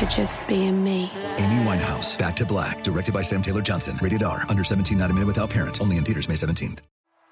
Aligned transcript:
for 0.00 0.06
just 0.06 0.46
being 0.48 0.82
me. 0.82 1.10
Amy 1.36 1.62
Winehouse, 1.64 2.16
Back 2.18 2.34
to 2.36 2.46
Black, 2.46 2.82
directed 2.82 3.12
by 3.12 3.22
Sam 3.22 3.42
Taylor 3.42 3.62
Johnson. 3.62 3.98
Rated 4.00 4.22
R, 4.22 4.44
under 4.48 4.64
17, 4.64 4.96
not 4.96 5.10
a 5.10 5.14
minute 5.14 5.26
without 5.26 5.50
parent. 5.50 5.80
Only 5.80 5.98
in 5.98 6.04
theaters 6.04 6.28
May 6.28 6.36
17th. 6.36 6.78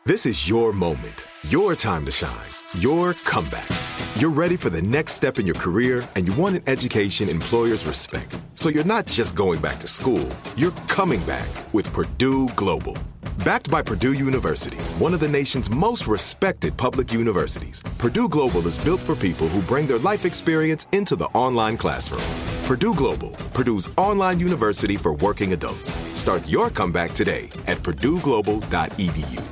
This 0.06 0.24
is 0.24 0.48
your 0.48 0.72
moment, 0.72 1.26
your 1.48 1.74
time 1.74 2.04
to 2.06 2.10
shine, 2.10 2.48
your 2.78 3.12
comeback. 3.12 3.68
You're 4.16 4.30
ready 4.30 4.56
for 4.56 4.70
the 4.70 4.80
next 4.80 5.12
step 5.12 5.38
in 5.38 5.44
your 5.44 5.56
career, 5.56 6.08
and 6.14 6.26
you 6.26 6.32
want 6.34 6.56
an 6.56 6.62
education 6.66 7.28
employers 7.28 7.84
respect. 7.84 8.38
So 8.54 8.70
you're 8.70 8.84
not 8.84 9.06
just 9.06 9.34
going 9.34 9.60
back 9.60 9.78
to 9.80 9.86
school, 9.86 10.26
you're 10.56 10.72
coming 10.88 11.22
back 11.24 11.48
with 11.74 11.92
Purdue 11.92 12.48
Global. 12.50 12.96
Backed 13.44 13.70
by 13.70 13.82
Purdue 13.82 14.14
University, 14.14 14.78
one 14.98 15.12
of 15.12 15.20
the 15.20 15.28
nation's 15.28 15.68
most 15.68 16.06
respected 16.06 16.76
public 16.76 17.12
universities, 17.12 17.82
Purdue 17.98 18.28
Global 18.28 18.66
is 18.66 18.78
built 18.78 19.00
for 19.00 19.14
people 19.14 19.48
who 19.48 19.60
bring 19.62 19.86
their 19.86 19.98
life 19.98 20.24
experience 20.24 20.86
into 20.92 21.16
the 21.16 21.26
online 21.26 21.76
classroom. 21.76 22.47
Purdue 22.68 22.92
Global, 22.92 23.30
Purdue's 23.54 23.88
online 23.96 24.38
university 24.38 24.98
for 24.98 25.14
working 25.14 25.54
adults. 25.54 25.94
Start 26.12 26.46
your 26.46 26.68
comeback 26.68 27.14
today 27.14 27.48
at 27.66 27.78
purdueglobal.edu. 27.78 29.42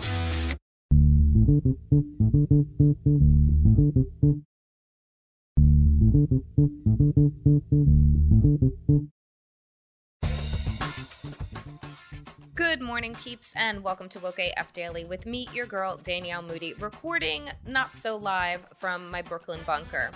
Good 12.55 12.83
morning, 12.83 13.15
peeps, 13.15 13.55
and 13.57 13.83
welcome 13.83 14.11
to 14.11 14.21
Woke 14.21 14.41
AF 14.41 14.75
Daily 14.75 15.07
with 15.07 15.25
me, 15.25 15.49
your 15.55 15.65
girl, 15.65 15.99
Danielle 16.03 16.43
Moody, 16.43 16.75
recording 16.75 17.49
not 17.67 17.97
so 17.97 18.19
live 18.19 18.67
from 18.77 19.11
my 19.11 19.23
Brooklyn 19.23 19.61
bunker. 19.65 20.11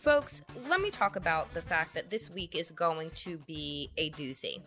Folks, 0.00 0.42
let 0.66 0.80
me 0.80 0.90
talk 0.90 1.14
about 1.14 1.52
the 1.52 1.60
fact 1.60 1.92
that 1.92 2.08
this 2.08 2.30
week 2.30 2.54
is 2.54 2.72
going 2.72 3.10
to 3.16 3.36
be 3.36 3.90
a 3.98 4.08
doozy. 4.12 4.62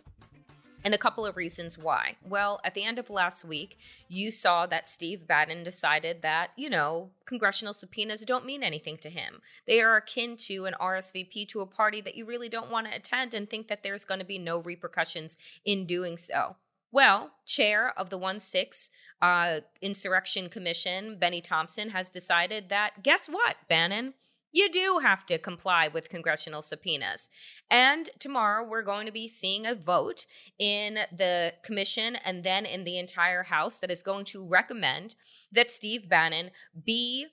And 0.84 0.94
a 0.94 0.98
couple 0.98 1.26
of 1.26 1.36
reasons 1.36 1.76
why. 1.76 2.14
Well, 2.24 2.60
at 2.62 2.74
the 2.74 2.84
end 2.84 3.00
of 3.00 3.10
last 3.10 3.44
week, 3.44 3.76
you 4.08 4.30
saw 4.30 4.64
that 4.66 4.88
Steve 4.88 5.26
Bannon 5.26 5.64
decided 5.64 6.22
that, 6.22 6.50
you 6.56 6.70
know, 6.70 7.10
congressional 7.24 7.74
subpoenas 7.74 8.24
don't 8.24 8.46
mean 8.46 8.62
anything 8.62 8.96
to 8.98 9.10
him. 9.10 9.40
They 9.66 9.80
are 9.80 9.96
akin 9.96 10.36
to 10.46 10.66
an 10.66 10.76
RSVP 10.80 11.48
to 11.48 11.62
a 11.62 11.66
party 11.66 12.00
that 12.02 12.14
you 12.14 12.26
really 12.26 12.48
don't 12.48 12.70
want 12.70 12.86
to 12.86 12.94
attend 12.94 13.34
and 13.34 13.50
think 13.50 13.66
that 13.66 13.82
there's 13.82 14.04
going 14.04 14.20
to 14.20 14.26
be 14.26 14.38
no 14.38 14.58
repercussions 14.58 15.36
in 15.64 15.84
doing 15.84 16.16
so. 16.16 16.54
Well, 16.92 17.32
chair 17.44 17.92
of 17.98 18.10
the 18.10 18.18
1 18.18 18.38
6 18.38 18.90
uh, 19.20 19.60
Insurrection 19.82 20.48
Commission, 20.48 21.18
Bennie 21.18 21.40
Thompson, 21.40 21.88
has 21.88 22.08
decided 22.08 22.68
that 22.68 23.02
guess 23.02 23.26
what, 23.26 23.56
Bannon? 23.68 24.14
You 24.54 24.70
do 24.70 25.00
have 25.02 25.26
to 25.26 25.36
comply 25.36 25.88
with 25.88 26.08
congressional 26.08 26.62
subpoenas. 26.62 27.28
And 27.68 28.08
tomorrow 28.20 28.64
we're 28.64 28.82
going 28.82 29.04
to 29.06 29.12
be 29.12 29.26
seeing 29.26 29.66
a 29.66 29.74
vote 29.74 30.26
in 30.60 31.00
the 31.10 31.54
commission 31.64 32.16
and 32.24 32.44
then 32.44 32.64
in 32.64 32.84
the 32.84 32.96
entire 32.96 33.42
House 33.42 33.80
that 33.80 33.90
is 33.90 34.00
going 34.00 34.26
to 34.26 34.46
recommend 34.46 35.16
that 35.50 35.72
Steve 35.72 36.08
Bannon 36.08 36.52
be 36.86 37.26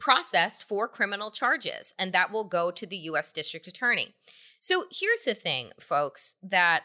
processed 0.00 0.66
for 0.66 0.88
criminal 0.88 1.30
charges, 1.30 1.92
and 1.98 2.14
that 2.14 2.32
will 2.32 2.44
go 2.44 2.70
to 2.70 2.86
the 2.86 2.96
U.S. 2.96 3.30
District 3.30 3.66
Attorney. 3.66 4.14
So 4.58 4.86
here's 4.90 5.24
the 5.24 5.34
thing, 5.34 5.72
folks, 5.78 6.36
that 6.42 6.84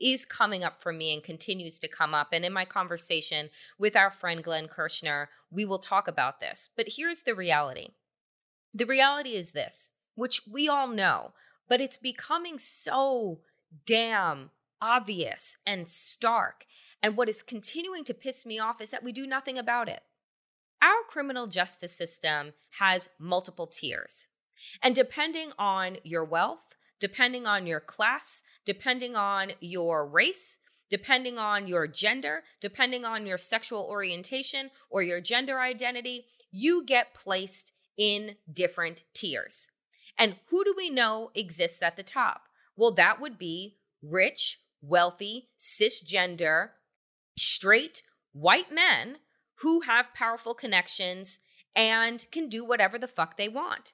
is 0.00 0.24
coming 0.24 0.62
up 0.62 0.80
for 0.80 0.92
me 0.92 1.12
and 1.12 1.24
continues 1.24 1.80
to 1.80 1.88
come 1.88 2.14
up. 2.14 2.28
And 2.32 2.44
in 2.44 2.52
my 2.52 2.64
conversation 2.64 3.50
with 3.78 3.96
our 3.96 4.12
friend 4.12 4.44
Glenn 4.44 4.68
Kirschner, 4.68 5.30
we 5.50 5.64
will 5.64 5.78
talk 5.78 6.06
about 6.06 6.38
this. 6.38 6.68
But 6.76 6.90
here's 6.96 7.24
the 7.24 7.34
reality 7.34 7.88
the 8.72 8.86
reality 8.86 9.30
is 9.30 9.52
this, 9.52 9.90
which 10.14 10.42
we 10.50 10.68
all 10.68 10.88
know, 10.88 11.32
but 11.68 11.80
it's 11.80 11.96
becoming 11.96 12.58
so 12.58 13.40
damn 13.86 14.50
obvious 14.80 15.56
and 15.66 15.88
stark. 15.88 16.64
And 17.02 17.16
what 17.16 17.28
is 17.28 17.42
continuing 17.42 18.04
to 18.04 18.14
piss 18.14 18.46
me 18.46 18.58
off 18.58 18.80
is 18.80 18.90
that 18.90 19.02
we 19.02 19.12
do 19.12 19.26
nothing 19.26 19.58
about 19.58 19.88
it. 19.88 20.02
Our 20.82 21.02
criminal 21.08 21.46
justice 21.46 21.96
system 21.96 22.52
has 22.78 23.10
multiple 23.18 23.66
tiers. 23.66 24.28
And 24.82 24.94
depending 24.94 25.52
on 25.58 25.98
your 26.02 26.24
wealth, 26.24 26.74
depending 27.00 27.46
on 27.46 27.66
your 27.66 27.80
class, 27.80 28.42
depending 28.64 29.16
on 29.16 29.52
your 29.60 30.06
race, 30.06 30.58
depending 30.90 31.38
on 31.38 31.66
your 31.66 31.86
gender, 31.86 32.42
depending 32.60 33.04
on 33.04 33.26
your 33.26 33.38
sexual 33.38 33.86
orientation 33.88 34.70
or 34.90 35.02
your 35.02 35.20
gender 35.20 35.58
identity, 35.60 36.26
you 36.50 36.84
get 36.84 37.14
placed 37.14 37.72
in 37.96 38.36
different 38.52 39.04
tiers. 39.14 39.68
And 40.18 40.36
who 40.50 40.64
do 40.64 40.74
we 40.76 40.90
know 40.90 41.30
exists 41.34 41.82
at 41.82 41.96
the 41.96 42.02
top? 42.02 42.42
Well, 42.76 42.92
that 42.92 43.20
would 43.20 43.38
be 43.38 43.78
rich, 44.02 44.60
wealthy, 44.80 45.48
cisgender, 45.58 46.70
straight 47.36 48.02
white 48.32 48.72
men 48.72 49.18
who 49.56 49.82
have 49.82 50.14
powerful 50.14 50.54
connections 50.54 51.40
and 51.74 52.26
can 52.30 52.48
do 52.48 52.64
whatever 52.64 52.98
the 52.98 53.08
fuck 53.08 53.36
they 53.36 53.48
want. 53.48 53.92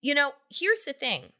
You 0.00 0.14
know, 0.14 0.32
here's 0.50 0.84
the 0.84 0.92
thing 0.92 1.32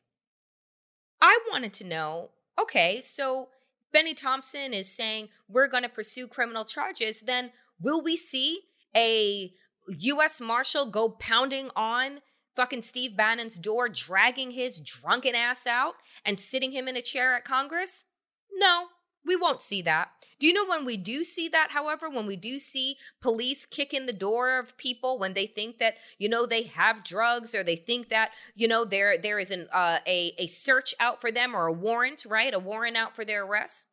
I 1.20 1.38
wanted 1.50 1.72
to 1.74 1.84
know 1.84 2.30
okay, 2.60 3.00
so 3.00 3.48
Bennie 3.92 4.14
Thompson 4.14 4.72
is 4.72 4.90
saying 4.90 5.28
we're 5.48 5.68
going 5.68 5.82
to 5.82 5.88
pursue 5.88 6.28
criminal 6.28 6.64
charges, 6.64 7.22
then 7.22 7.50
will 7.80 8.02
we 8.02 8.16
see 8.16 8.60
a 8.96 9.52
U.S. 9.88 10.40
Marshal 10.40 10.86
go 10.86 11.08
pounding 11.08 11.70
on 11.76 12.20
fucking 12.56 12.82
Steve 12.82 13.16
Bannon's 13.16 13.58
door, 13.58 13.88
dragging 13.88 14.52
his 14.52 14.80
drunken 14.80 15.34
ass 15.34 15.66
out 15.66 15.94
and 16.24 16.38
sitting 16.38 16.72
him 16.72 16.88
in 16.88 16.96
a 16.96 17.02
chair 17.02 17.34
at 17.34 17.44
Congress? 17.44 18.04
No, 18.52 18.86
we 19.24 19.36
won't 19.36 19.60
see 19.60 19.82
that. 19.82 20.10
Do 20.38 20.46
you 20.46 20.52
know 20.52 20.66
when 20.66 20.84
we 20.84 20.96
do 20.96 21.24
see 21.24 21.48
that, 21.48 21.70
however, 21.70 22.10
when 22.10 22.26
we 22.26 22.36
do 22.36 22.58
see 22.58 22.96
police 23.22 23.64
kick 23.64 23.94
in 23.94 24.06
the 24.06 24.12
door 24.12 24.58
of 24.58 24.76
people 24.76 25.18
when 25.18 25.34
they 25.34 25.46
think 25.46 25.78
that, 25.78 25.94
you 26.18 26.28
know, 26.28 26.44
they 26.44 26.64
have 26.64 27.04
drugs 27.04 27.54
or 27.54 27.64
they 27.64 27.76
think 27.76 28.08
that, 28.10 28.32
you 28.54 28.68
know, 28.68 28.84
there 28.84 29.16
there 29.16 29.38
is 29.38 29.50
an 29.50 29.68
uh, 29.72 29.98
a, 30.06 30.34
a 30.38 30.46
search 30.46 30.94
out 31.00 31.20
for 31.20 31.30
them 31.32 31.54
or 31.54 31.66
a 31.66 31.72
warrant, 31.72 32.26
right? 32.28 32.52
A 32.52 32.58
warrant 32.58 32.96
out 32.96 33.14
for 33.14 33.24
their 33.24 33.44
arrest? 33.44 33.86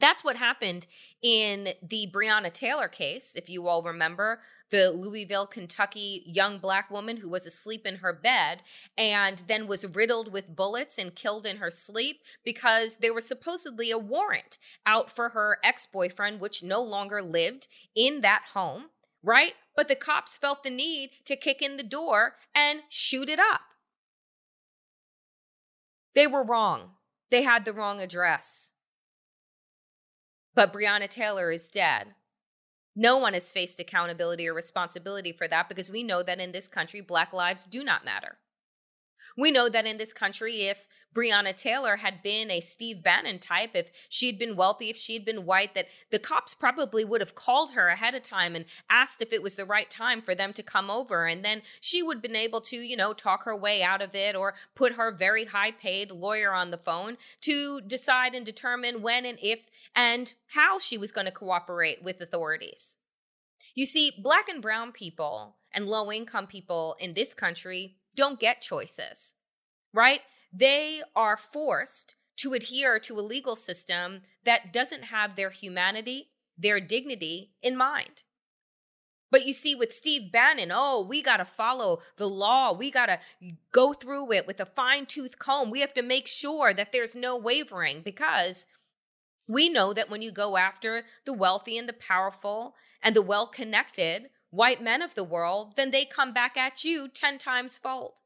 That's 0.00 0.24
what 0.24 0.36
happened 0.36 0.86
in 1.22 1.68
the 1.80 2.08
Breonna 2.12 2.52
Taylor 2.52 2.88
case, 2.88 3.36
if 3.36 3.48
you 3.48 3.68
all 3.68 3.82
remember, 3.82 4.40
the 4.70 4.90
Louisville, 4.90 5.46
Kentucky 5.46 6.22
young 6.26 6.58
black 6.58 6.90
woman 6.90 7.18
who 7.18 7.28
was 7.28 7.46
asleep 7.46 7.86
in 7.86 7.96
her 7.96 8.12
bed 8.12 8.62
and 8.98 9.42
then 9.46 9.68
was 9.68 9.94
riddled 9.94 10.32
with 10.32 10.56
bullets 10.56 10.98
and 10.98 11.14
killed 11.14 11.46
in 11.46 11.58
her 11.58 11.70
sleep 11.70 12.20
because 12.44 12.96
there 12.96 13.14
was 13.14 13.26
supposedly 13.26 13.90
a 13.90 13.98
warrant 13.98 14.58
out 14.84 15.08
for 15.08 15.30
her 15.30 15.58
ex 15.62 15.86
boyfriend, 15.86 16.40
which 16.40 16.62
no 16.62 16.82
longer 16.82 17.22
lived 17.22 17.68
in 17.94 18.20
that 18.22 18.42
home, 18.52 18.86
right? 19.22 19.54
But 19.76 19.88
the 19.88 19.94
cops 19.94 20.36
felt 20.36 20.64
the 20.64 20.70
need 20.70 21.10
to 21.24 21.36
kick 21.36 21.62
in 21.62 21.76
the 21.76 21.82
door 21.84 22.34
and 22.54 22.80
shoot 22.88 23.28
it 23.28 23.38
up. 23.38 23.74
They 26.14 26.26
were 26.26 26.44
wrong. 26.44 26.90
They 27.30 27.42
had 27.42 27.64
the 27.64 27.72
wrong 27.72 28.00
address. 28.00 28.73
But 30.54 30.72
Breonna 30.72 31.08
Taylor 31.08 31.50
is 31.50 31.70
dead. 31.70 32.14
No 32.96 33.16
one 33.16 33.34
has 33.34 33.50
faced 33.50 33.80
accountability 33.80 34.48
or 34.48 34.54
responsibility 34.54 35.32
for 35.32 35.48
that 35.48 35.68
because 35.68 35.90
we 35.90 36.04
know 36.04 36.22
that 36.22 36.40
in 36.40 36.52
this 36.52 36.68
country, 36.68 37.00
Black 37.00 37.32
lives 37.32 37.64
do 37.64 37.82
not 37.82 38.04
matter. 38.04 38.38
We 39.36 39.50
know 39.50 39.68
that 39.68 39.86
in 39.86 39.98
this 39.98 40.12
country, 40.12 40.62
if 40.62 40.86
Breonna 41.14 41.54
Taylor 41.56 41.96
had 41.96 42.22
been 42.22 42.50
a 42.50 42.60
Steve 42.60 43.02
Bannon 43.02 43.38
type, 43.38 43.70
if 43.74 43.90
she'd 44.08 44.38
been 44.38 44.56
wealthy, 44.56 44.90
if 44.90 44.96
she'd 44.96 45.24
been 45.24 45.46
white, 45.46 45.74
that 45.74 45.86
the 46.10 46.18
cops 46.18 46.54
probably 46.54 47.04
would 47.04 47.20
have 47.20 47.34
called 47.34 47.72
her 47.72 47.88
ahead 47.88 48.14
of 48.14 48.22
time 48.22 48.56
and 48.56 48.64
asked 48.90 49.22
if 49.22 49.32
it 49.32 49.42
was 49.42 49.56
the 49.56 49.64
right 49.64 49.88
time 49.88 50.20
for 50.20 50.34
them 50.34 50.52
to 50.52 50.62
come 50.62 50.90
over. 50.90 51.26
And 51.26 51.44
then 51.44 51.62
she 51.80 52.02
would 52.02 52.16
have 52.16 52.22
been 52.22 52.36
able 52.36 52.60
to, 52.62 52.76
you 52.76 52.96
know, 52.96 53.12
talk 53.12 53.44
her 53.44 53.56
way 53.56 53.82
out 53.82 54.02
of 54.02 54.14
it 54.14 54.34
or 54.34 54.54
put 54.74 54.96
her 54.96 55.12
very 55.12 55.44
high 55.44 55.70
paid 55.70 56.10
lawyer 56.10 56.52
on 56.52 56.70
the 56.70 56.76
phone 56.76 57.16
to 57.42 57.80
decide 57.80 58.34
and 58.34 58.44
determine 58.44 59.00
when 59.00 59.24
and 59.24 59.38
if 59.40 59.66
and 59.94 60.34
how 60.48 60.78
she 60.78 60.98
was 60.98 61.12
going 61.12 61.26
to 61.26 61.32
cooperate 61.32 62.02
with 62.02 62.20
authorities. 62.20 62.96
You 63.74 63.86
see, 63.86 64.12
black 64.16 64.48
and 64.48 64.62
brown 64.62 64.92
people 64.92 65.56
and 65.72 65.88
low 65.88 66.10
income 66.12 66.46
people 66.46 66.96
in 67.00 67.14
this 67.14 67.34
country 67.34 67.96
don't 68.14 68.38
get 68.38 68.62
choices, 68.62 69.34
right? 69.92 70.20
They 70.56 71.02
are 71.16 71.36
forced 71.36 72.14
to 72.36 72.54
adhere 72.54 73.00
to 73.00 73.18
a 73.18 73.22
legal 73.22 73.56
system 73.56 74.22
that 74.44 74.72
doesn't 74.72 75.04
have 75.04 75.34
their 75.34 75.50
humanity, 75.50 76.30
their 76.56 76.78
dignity 76.78 77.50
in 77.60 77.76
mind. 77.76 78.22
But 79.32 79.46
you 79.46 79.52
see, 79.52 79.74
with 79.74 79.92
Steve 79.92 80.30
Bannon, 80.30 80.70
oh, 80.72 81.04
we 81.08 81.20
got 81.20 81.38
to 81.38 81.44
follow 81.44 82.02
the 82.16 82.28
law. 82.28 82.72
We 82.72 82.92
got 82.92 83.06
to 83.06 83.18
go 83.72 83.92
through 83.92 84.30
it 84.30 84.46
with 84.46 84.60
a 84.60 84.66
fine 84.66 85.06
tooth 85.06 85.40
comb. 85.40 85.72
We 85.72 85.80
have 85.80 85.94
to 85.94 86.02
make 86.02 86.28
sure 86.28 86.72
that 86.72 86.92
there's 86.92 87.16
no 87.16 87.36
wavering 87.36 88.02
because 88.02 88.68
we 89.48 89.68
know 89.68 89.92
that 89.92 90.08
when 90.08 90.22
you 90.22 90.30
go 90.30 90.56
after 90.56 91.02
the 91.24 91.32
wealthy 91.32 91.76
and 91.76 91.88
the 91.88 91.92
powerful 91.92 92.76
and 93.02 93.16
the 93.16 93.22
well 93.22 93.48
connected 93.48 94.30
white 94.50 94.80
men 94.80 95.02
of 95.02 95.16
the 95.16 95.24
world, 95.24 95.74
then 95.74 95.90
they 95.90 96.04
come 96.04 96.32
back 96.32 96.56
at 96.56 96.84
you 96.84 97.08
10 97.08 97.38
times 97.38 97.76
fold. 97.76 98.20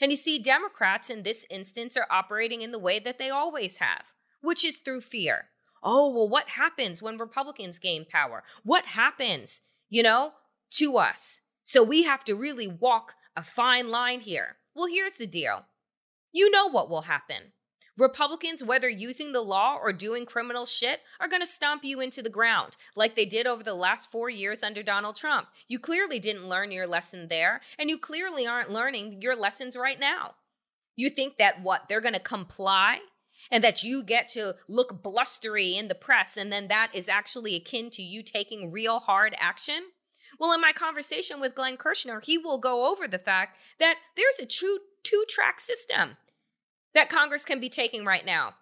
And 0.00 0.10
you 0.10 0.16
see, 0.16 0.38
Democrats 0.38 1.10
in 1.10 1.22
this 1.22 1.46
instance 1.50 1.96
are 1.96 2.06
operating 2.10 2.62
in 2.62 2.72
the 2.72 2.78
way 2.78 2.98
that 2.98 3.18
they 3.18 3.30
always 3.30 3.78
have, 3.78 4.12
which 4.40 4.64
is 4.64 4.78
through 4.78 5.02
fear. 5.02 5.46
Oh, 5.82 6.10
well, 6.10 6.28
what 6.28 6.48
happens 6.50 7.02
when 7.02 7.18
Republicans 7.18 7.78
gain 7.78 8.04
power? 8.04 8.42
What 8.62 8.86
happens, 8.86 9.62
you 9.90 10.02
know, 10.02 10.32
to 10.72 10.96
us? 10.96 11.40
So 11.62 11.82
we 11.82 12.04
have 12.04 12.24
to 12.24 12.34
really 12.34 12.66
walk 12.66 13.14
a 13.36 13.42
fine 13.42 13.90
line 13.90 14.20
here. 14.20 14.56
Well, 14.74 14.86
here's 14.86 15.18
the 15.18 15.26
deal 15.26 15.66
you 16.32 16.50
know 16.50 16.68
what 16.68 16.90
will 16.90 17.02
happen. 17.02 17.52
Republicans, 17.96 18.62
whether 18.62 18.88
using 18.88 19.32
the 19.32 19.40
law 19.40 19.76
or 19.80 19.92
doing 19.92 20.26
criminal 20.26 20.66
shit, 20.66 21.00
are 21.20 21.28
going 21.28 21.42
to 21.42 21.46
stomp 21.46 21.84
you 21.84 22.00
into 22.00 22.22
the 22.22 22.28
ground 22.28 22.76
like 22.96 23.14
they 23.14 23.24
did 23.24 23.46
over 23.46 23.62
the 23.62 23.74
last 23.74 24.10
four 24.10 24.28
years 24.28 24.62
under 24.62 24.82
Donald 24.82 25.14
Trump. 25.14 25.48
You 25.68 25.78
clearly 25.78 26.18
didn't 26.18 26.48
learn 26.48 26.72
your 26.72 26.86
lesson 26.86 27.28
there, 27.28 27.60
and 27.78 27.88
you 27.88 27.96
clearly 27.96 28.46
aren't 28.46 28.70
learning 28.70 29.22
your 29.22 29.36
lessons 29.36 29.76
right 29.76 29.98
now. 30.00 30.34
You 30.96 31.08
think 31.08 31.38
that 31.38 31.62
what? 31.62 31.88
They're 31.88 32.00
going 32.00 32.14
to 32.14 32.20
comply? 32.20 33.00
And 33.50 33.62
that 33.62 33.84
you 33.84 34.02
get 34.02 34.28
to 34.30 34.54
look 34.68 35.02
blustery 35.02 35.76
in 35.76 35.88
the 35.88 35.94
press, 35.94 36.36
and 36.36 36.50
then 36.50 36.68
that 36.68 36.90
is 36.94 37.08
actually 37.08 37.54
akin 37.54 37.90
to 37.90 38.02
you 38.02 38.22
taking 38.22 38.72
real 38.72 39.00
hard 39.00 39.36
action? 39.38 39.88
Well, 40.38 40.52
in 40.52 40.60
my 40.60 40.72
conversation 40.72 41.40
with 41.40 41.54
Glenn 41.54 41.76
Kirschner, 41.76 42.20
he 42.20 42.38
will 42.38 42.58
go 42.58 42.90
over 42.90 43.06
the 43.06 43.18
fact 43.18 43.58
that 43.78 43.98
there's 44.16 44.38
a 44.40 44.46
true 44.46 44.78
two 45.02 45.24
track 45.28 45.60
system 45.60 46.16
that 46.94 47.08
Congress 47.08 47.44
can 47.44 47.60
be 47.60 47.68
taking 47.68 48.04
right 48.04 48.24
now. 48.24 48.54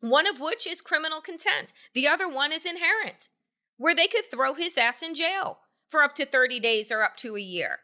One 0.00 0.26
of 0.26 0.40
which 0.40 0.66
is 0.66 0.80
criminal 0.80 1.20
contempt. 1.20 1.72
The 1.94 2.06
other 2.06 2.28
one 2.28 2.52
is 2.52 2.66
inherent, 2.66 3.28
where 3.76 3.94
they 3.94 4.06
could 4.06 4.30
throw 4.30 4.54
his 4.54 4.76
ass 4.76 5.02
in 5.02 5.14
jail 5.14 5.58
for 5.88 6.02
up 6.02 6.14
to 6.16 6.26
30 6.26 6.60
days 6.60 6.90
or 6.90 7.02
up 7.02 7.16
to 7.18 7.36
a 7.36 7.40
year. 7.40 7.78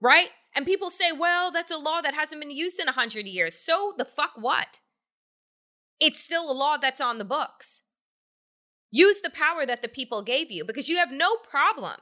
Right? 0.00 0.28
And 0.54 0.64
people 0.64 0.90
say, 0.90 1.12
well, 1.12 1.50
that's 1.50 1.70
a 1.70 1.78
law 1.78 2.00
that 2.00 2.14
hasn't 2.14 2.40
been 2.40 2.50
used 2.50 2.80
in 2.80 2.86
100 2.86 3.26
years. 3.26 3.54
So 3.58 3.94
the 3.98 4.04
fuck 4.04 4.32
what? 4.36 4.80
It's 6.00 6.18
still 6.18 6.50
a 6.50 6.52
law 6.52 6.76
that's 6.76 7.00
on 7.00 7.18
the 7.18 7.24
books. 7.24 7.82
Use 8.90 9.20
the 9.20 9.30
power 9.30 9.66
that 9.66 9.82
the 9.82 9.88
people 9.88 10.22
gave 10.22 10.50
you 10.50 10.64
because 10.64 10.88
you 10.88 10.96
have 10.96 11.12
no 11.12 11.36
problem 11.36 11.96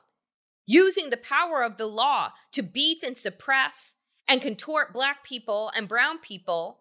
using 0.66 1.10
the 1.10 1.16
power 1.16 1.62
of 1.62 1.76
the 1.76 1.86
law 1.86 2.30
to 2.52 2.62
beat 2.62 3.02
and 3.02 3.18
suppress 3.18 3.96
and 4.28 4.40
contort 4.40 4.92
black 4.92 5.24
people 5.24 5.70
and 5.76 5.88
brown 5.88 6.18
people 6.18 6.80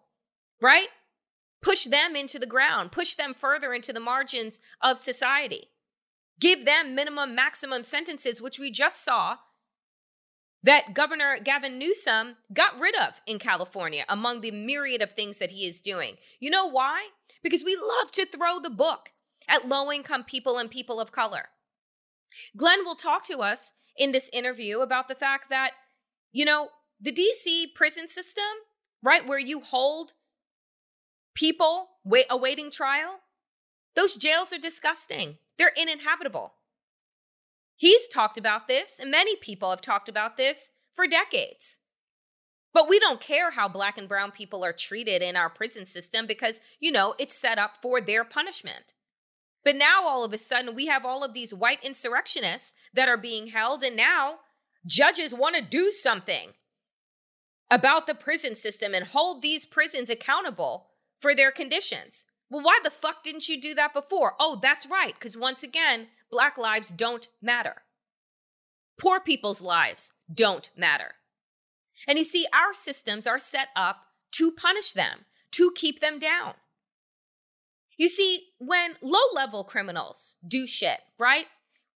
right? 0.60 0.88
Push 1.62 1.84
them 1.84 2.14
into 2.14 2.38
the 2.38 2.46
ground, 2.46 2.92
push 2.92 3.14
them 3.14 3.34
further 3.34 3.72
into 3.72 3.92
the 3.92 4.00
margins 4.00 4.60
of 4.82 4.98
society. 4.98 5.68
Give 6.40 6.64
them 6.64 6.94
minimum, 6.94 7.34
maximum 7.34 7.84
sentences, 7.84 8.40
which 8.40 8.58
we 8.58 8.70
just 8.70 9.04
saw 9.04 9.36
that 10.64 10.94
Governor 10.94 11.38
Gavin 11.42 11.78
Newsom 11.78 12.36
got 12.52 12.80
rid 12.80 12.96
of 12.96 13.20
in 13.26 13.38
California 13.38 14.04
among 14.08 14.40
the 14.40 14.50
myriad 14.50 15.02
of 15.02 15.12
things 15.12 15.38
that 15.38 15.50
he 15.50 15.66
is 15.66 15.80
doing. 15.80 16.16
You 16.40 16.50
know 16.50 16.66
why? 16.66 17.08
Because 17.42 17.62
we 17.62 17.76
love 17.76 18.10
to 18.12 18.26
throw 18.26 18.58
the 18.58 18.70
book 18.70 19.10
at 19.46 19.68
low 19.68 19.92
income 19.92 20.24
people 20.24 20.58
and 20.58 20.70
people 20.70 21.00
of 21.00 21.12
color. 21.12 21.50
Glenn 22.56 22.84
will 22.84 22.94
talk 22.94 23.24
to 23.26 23.38
us 23.38 23.74
in 23.96 24.12
this 24.12 24.30
interview 24.32 24.80
about 24.80 25.08
the 25.08 25.14
fact 25.14 25.50
that, 25.50 25.72
you 26.32 26.46
know, 26.46 26.70
the 26.98 27.12
DC 27.12 27.74
prison 27.74 28.08
system, 28.08 28.44
right, 29.02 29.26
where 29.26 29.38
you 29.38 29.60
hold 29.60 30.14
people 31.34 31.88
wait, 32.04 32.26
awaiting 32.30 32.70
trial, 32.70 33.20
those 33.96 34.16
jails 34.16 34.52
are 34.52 34.58
disgusting. 34.58 35.38
They're 35.58 35.72
uninhabitable. 35.80 36.54
He's 37.76 38.08
talked 38.08 38.38
about 38.38 38.68
this, 38.68 38.98
and 39.00 39.10
many 39.10 39.36
people 39.36 39.70
have 39.70 39.80
talked 39.80 40.08
about 40.08 40.36
this 40.36 40.72
for 40.92 41.06
decades. 41.06 41.78
But 42.72 42.88
we 42.88 42.98
don't 42.98 43.20
care 43.20 43.52
how 43.52 43.68
black 43.68 43.98
and 43.98 44.08
brown 44.08 44.32
people 44.32 44.64
are 44.64 44.72
treated 44.72 45.22
in 45.22 45.36
our 45.36 45.48
prison 45.48 45.86
system 45.86 46.26
because, 46.26 46.60
you 46.80 46.90
know, 46.90 47.14
it's 47.18 47.34
set 47.34 47.58
up 47.58 47.76
for 47.80 48.00
their 48.00 48.24
punishment. 48.24 48.94
But 49.64 49.76
now 49.76 50.06
all 50.06 50.24
of 50.24 50.32
a 50.32 50.38
sudden, 50.38 50.74
we 50.74 50.86
have 50.86 51.04
all 51.04 51.24
of 51.24 51.34
these 51.34 51.54
white 51.54 51.82
insurrectionists 51.84 52.74
that 52.92 53.08
are 53.08 53.16
being 53.16 53.48
held, 53.48 53.82
and 53.82 53.96
now 53.96 54.40
judges 54.86 55.32
want 55.32 55.56
to 55.56 55.62
do 55.62 55.90
something 55.90 56.50
about 57.70 58.06
the 58.06 58.14
prison 58.14 58.54
system 58.54 58.94
and 58.94 59.06
hold 59.06 59.40
these 59.40 59.64
prisons 59.64 60.10
accountable 60.10 60.88
for 61.24 61.34
their 61.34 61.50
conditions. 61.50 62.26
Well, 62.50 62.62
why 62.62 62.80
the 62.84 62.90
fuck 62.90 63.22
didn't 63.22 63.48
you 63.48 63.58
do 63.58 63.74
that 63.76 63.94
before? 63.94 64.34
Oh, 64.38 64.58
that's 64.60 64.86
right, 64.86 65.14
because 65.14 65.38
once 65.38 65.62
again, 65.62 66.08
black 66.30 66.58
lives 66.58 66.90
don't 66.90 67.28
matter. 67.40 67.76
Poor 69.00 69.20
people's 69.20 69.62
lives 69.62 70.12
don't 70.30 70.68
matter. 70.76 71.12
And 72.06 72.18
you 72.18 72.24
see, 72.24 72.44
our 72.52 72.74
systems 72.74 73.26
are 73.26 73.38
set 73.38 73.68
up 73.74 74.02
to 74.32 74.52
punish 74.52 74.92
them, 74.92 75.20
to 75.52 75.72
keep 75.74 76.00
them 76.00 76.18
down. 76.18 76.56
You 77.96 78.10
see, 78.10 78.48
when 78.58 78.96
low 79.00 79.32
level 79.32 79.64
criminals 79.64 80.36
do 80.46 80.66
shit, 80.66 81.00
right? 81.18 81.46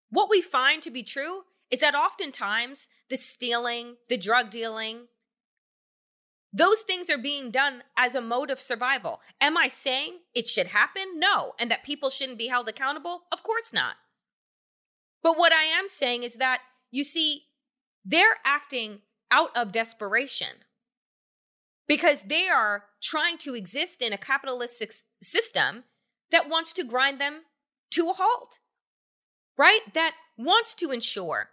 What 0.09 0.31
we 0.31 0.41
find 0.41 0.81
to 0.85 0.91
be 0.91 1.03
true 1.03 1.43
is 1.71 1.81
that 1.81 1.95
oftentimes 1.95 2.89
the 3.11 3.19
stealing, 3.19 3.97
the 4.09 4.17
drug 4.17 4.49
dealing, 4.49 5.09
those 6.53 6.83
things 6.83 7.11
are 7.11 7.19
being 7.19 7.51
done 7.51 7.83
as 7.97 8.15
a 8.15 8.21
mode 8.21 8.51
of 8.51 8.61
survival. 8.61 9.21
Am 9.41 9.57
I 9.57 9.69
saying 9.69 10.21
it 10.35 10.49
should 10.49 10.69
happen? 10.69 11.19
No. 11.19 11.55
And 11.59 11.71
that 11.71 11.85
people 11.85 12.11
shouldn't 12.11 12.39
be 12.39 12.49
held 12.49 12.69
accountable? 12.69 13.25
Of 13.31 13.43
course 13.43 13.73
not. 13.73 13.97
But 15.23 15.37
what 15.37 15.53
I 15.53 15.65
am 15.65 15.89
saying 15.89 16.23
is 16.23 16.37
that, 16.37 16.63
you 16.91 17.05
see, 17.05 17.43
they're 18.05 18.39
acting 18.45 19.01
out 19.31 19.51
of 19.55 19.73
desperation 19.73 20.65
because 21.87 22.25
they 22.25 22.49
are 22.49 22.85
trying 23.03 23.37
to 23.39 23.55
exist 23.55 24.01
in 24.01 24.13
a 24.13 24.19
capitalist 24.19 24.83
system 25.23 25.85
that 26.31 26.49
wants 26.49 26.73
to 26.75 26.85
grind 26.85 27.21
them 27.21 27.43
to 27.91 28.09
a 28.09 28.15
halt, 28.15 28.61
right? 29.59 29.81
That 29.95 30.15
wants 30.39 30.75
to 30.77 30.91
ensure 30.91 31.51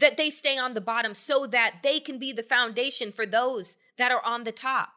that 0.00 0.16
they 0.16 0.30
stay 0.30 0.58
on 0.58 0.74
the 0.74 0.80
bottom 0.80 1.14
so 1.14 1.46
that 1.46 1.76
they 1.82 2.00
can 2.00 2.18
be 2.18 2.32
the 2.32 2.42
foundation 2.42 3.12
for 3.12 3.24
those 3.24 3.78
that 3.98 4.10
are 4.10 4.24
on 4.24 4.44
the 4.44 4.52
top. 4.52 4.90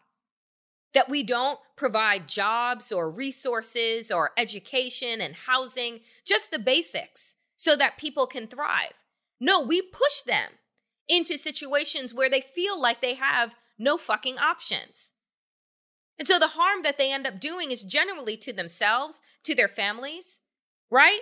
That 0.93 1.09
we 1.09 1.23
don't 1.23 1.59
provide 1.75 2.27
jobs 2.27 2.91
or 2.91 3.09
resources 3.09 4.11
or 4.11 4.31
education 4.37 5.21
and 5.21 5.35
housing, 5.35 5.99
just 6.25 6.51
the 6.51 6.59
basics, 6.59 7.35
so 7.57 7.75
that 7.75 7.97
people 7.97 8.27
can 8.27 8.47
thrive. 8.47 8.93
No, 9.39 9.59
we 9.59 9.81
push 9.81 10.21
them 10.25 10.51
into 11.07 11.37
situations 11.37 12.13
where 12.13 12.29
they 12.29 12.41
feel 12.41 12.79
like 12.79 13.01
they 13.01 13.15
have 13.15 13.55
no 13.77 13.97
fucking 13.97 14.37
options. 14.37 15.11
And 16.17 16.27
so 16.27 16.37
the 16.39 16.49
harm 16.49 16.83
that 16.83 16.97
they 16.97 17.11
end 17.11 17.27
up 17.27 17.39
doing 17.39 17.71
is 17.71 17.83
generally 17.83 18.37
to 18.37 18.53
themselves, 18.53 19.21
to 19.43 19.55
their 19.55 19.67
families, 19.67 20.41
right? 20.89 21.21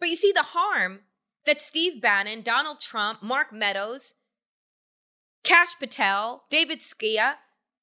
But 0.00 0.08
you 0.08 0.16
see, 0.16 0.32
the 0.32 0.42
harm 0.42 1.00
that 1.46 1.60
Steve 1.60 2.02
Bannon, 2.02 2.42
Donald 2.42 2.80
Trump, 2.80 3.22
Mark 3.22 3.52
Meadows, 3.52 4.14
Kash 5.44 5.78
Patel, 5.78 6.44
David 6.50 6.80
Skia, 6.80 7.34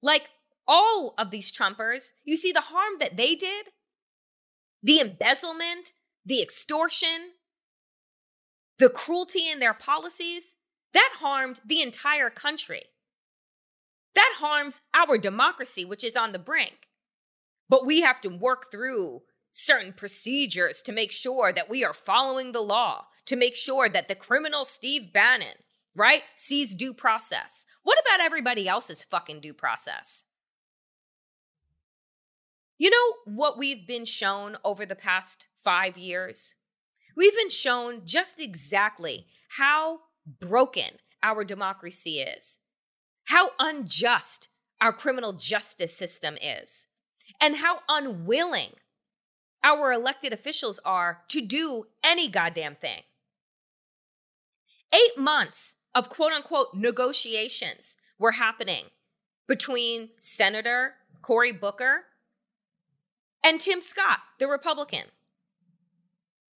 like 0.01 0.29
all 0.67 1.13
of 1.17 1.31
these 1.31 1.51
Trumpers, 1.51 2.11
you 2.23 2.37
see 2.37 2.51
the 2.51 2.61
harm 2.61 2.95
that 2.99 3.17
they 3.17 3.35
did, 3.35 3.67
the 4.81 4.99
embezzlement, 4.99 5.93
the 6.25 6.41
extortion, 6.41 7.31
the 8.79 8.89
cruelty 8.89 9.49
in 9.49 9.59
their 9.59 9.73
policies, 9.73 10.55
that 10.93 11.15
harmed 11.19 11.59
the 11.65 11.81
entire 11.81 12.29
country. 12.29 12.83
That 14.13 14.35
harms 14.37 14.81
our 14.93 15.17
democracy, 15.17 15.85
which 15.85 16.03
is 16.03 16.15
on 16.15 16.33
the 16.33 16.39
brink. 16.39 16.87
But 17.69 17.85
we 17.85 18.01
have 18.01 18.21
to 18.21 18.29
work 18.29 18.69
through 18.69 19.21
certain 19.51 19.93
procedures 19.93 20.81
to 20.83 20.91
make 20.91 21.11
sure 21.11 21.51
that 21.53 21.69
we 21.69 21.83
are 21.83 21.93
following 21.93 22.51
the 22.51 22.61
law, 22.61 23.05
to 23.25 23.35
make 23.35 23.55
sure 23.55 23.89
that 23.89 24.07
the 24.07 24.15
criminal 24.15 24.65
Steve 24.65 25.13
Bannon, 25.13 25.57
right, 25.95 26.23
sees 26.35 26.75
due 26.75 26.93
process. 26.93 27.65
What 27.83 27.97
about 27.99 28.25
everybody 28.25 28.67
else's 28.67 29.03
fucking 29.03 29.41
due 29.41 29.53
process? 29.53 30.25
You 32.77 32.89
know 32.89 33.33
what 33.33 33.57
we've 33.57 33.87
been 33.87 34.05
shown 34.05 34.57
over 34.63 34.85
the 34.85 34.95
past 34.95 35.47
five 35.63 35.97
years? 35.97 36.55
We've 37.15 37.35
been 37.35 37.49
shown 37.49 38.01
just 38.05 38.39
exactly 38.39 39.27
how 39.57 39.99
broken 40.39 40.97
our 41.21 41.43
democracy 41.43 42.19
is, 42.19 42.59
how 43.25 43.51
unjust 43.59 44.49
our 44.81 44.91
criminal 44.91 45.33
justice 45.33 45.95
system 45.95 46.37
is, 46.41 46.87
and 47.39 47.57
how 47.57 47.79
unwilling 47.87 48.71
our 49.63 49.93
elected 49.93 50.33
officials 50.33 50.79
are 50.83 51.21
to 51.29 51.39
do 51.39 51.85
any 52.03 52.27
goddamn 52.27 52.75
thing. 52.75 53.03
Eight 54.93 55.17
months 55.17 55.77
of 55.95 56.09
quote 56.09 56.31
unquote 56.31 56.75
negotiations 56.75 57.97
were 58.19 58.33
happening 58.33 58.85
between 59.47 60.09
Senator 60.19 60.93
Cory 61.21 61.51
Booker 61.51 62.03
and 63.43 63.59
Tim 63.59 63.81
Scott, 63.81 64.19
the 64.39 64.47
Republican. 64.47 65.05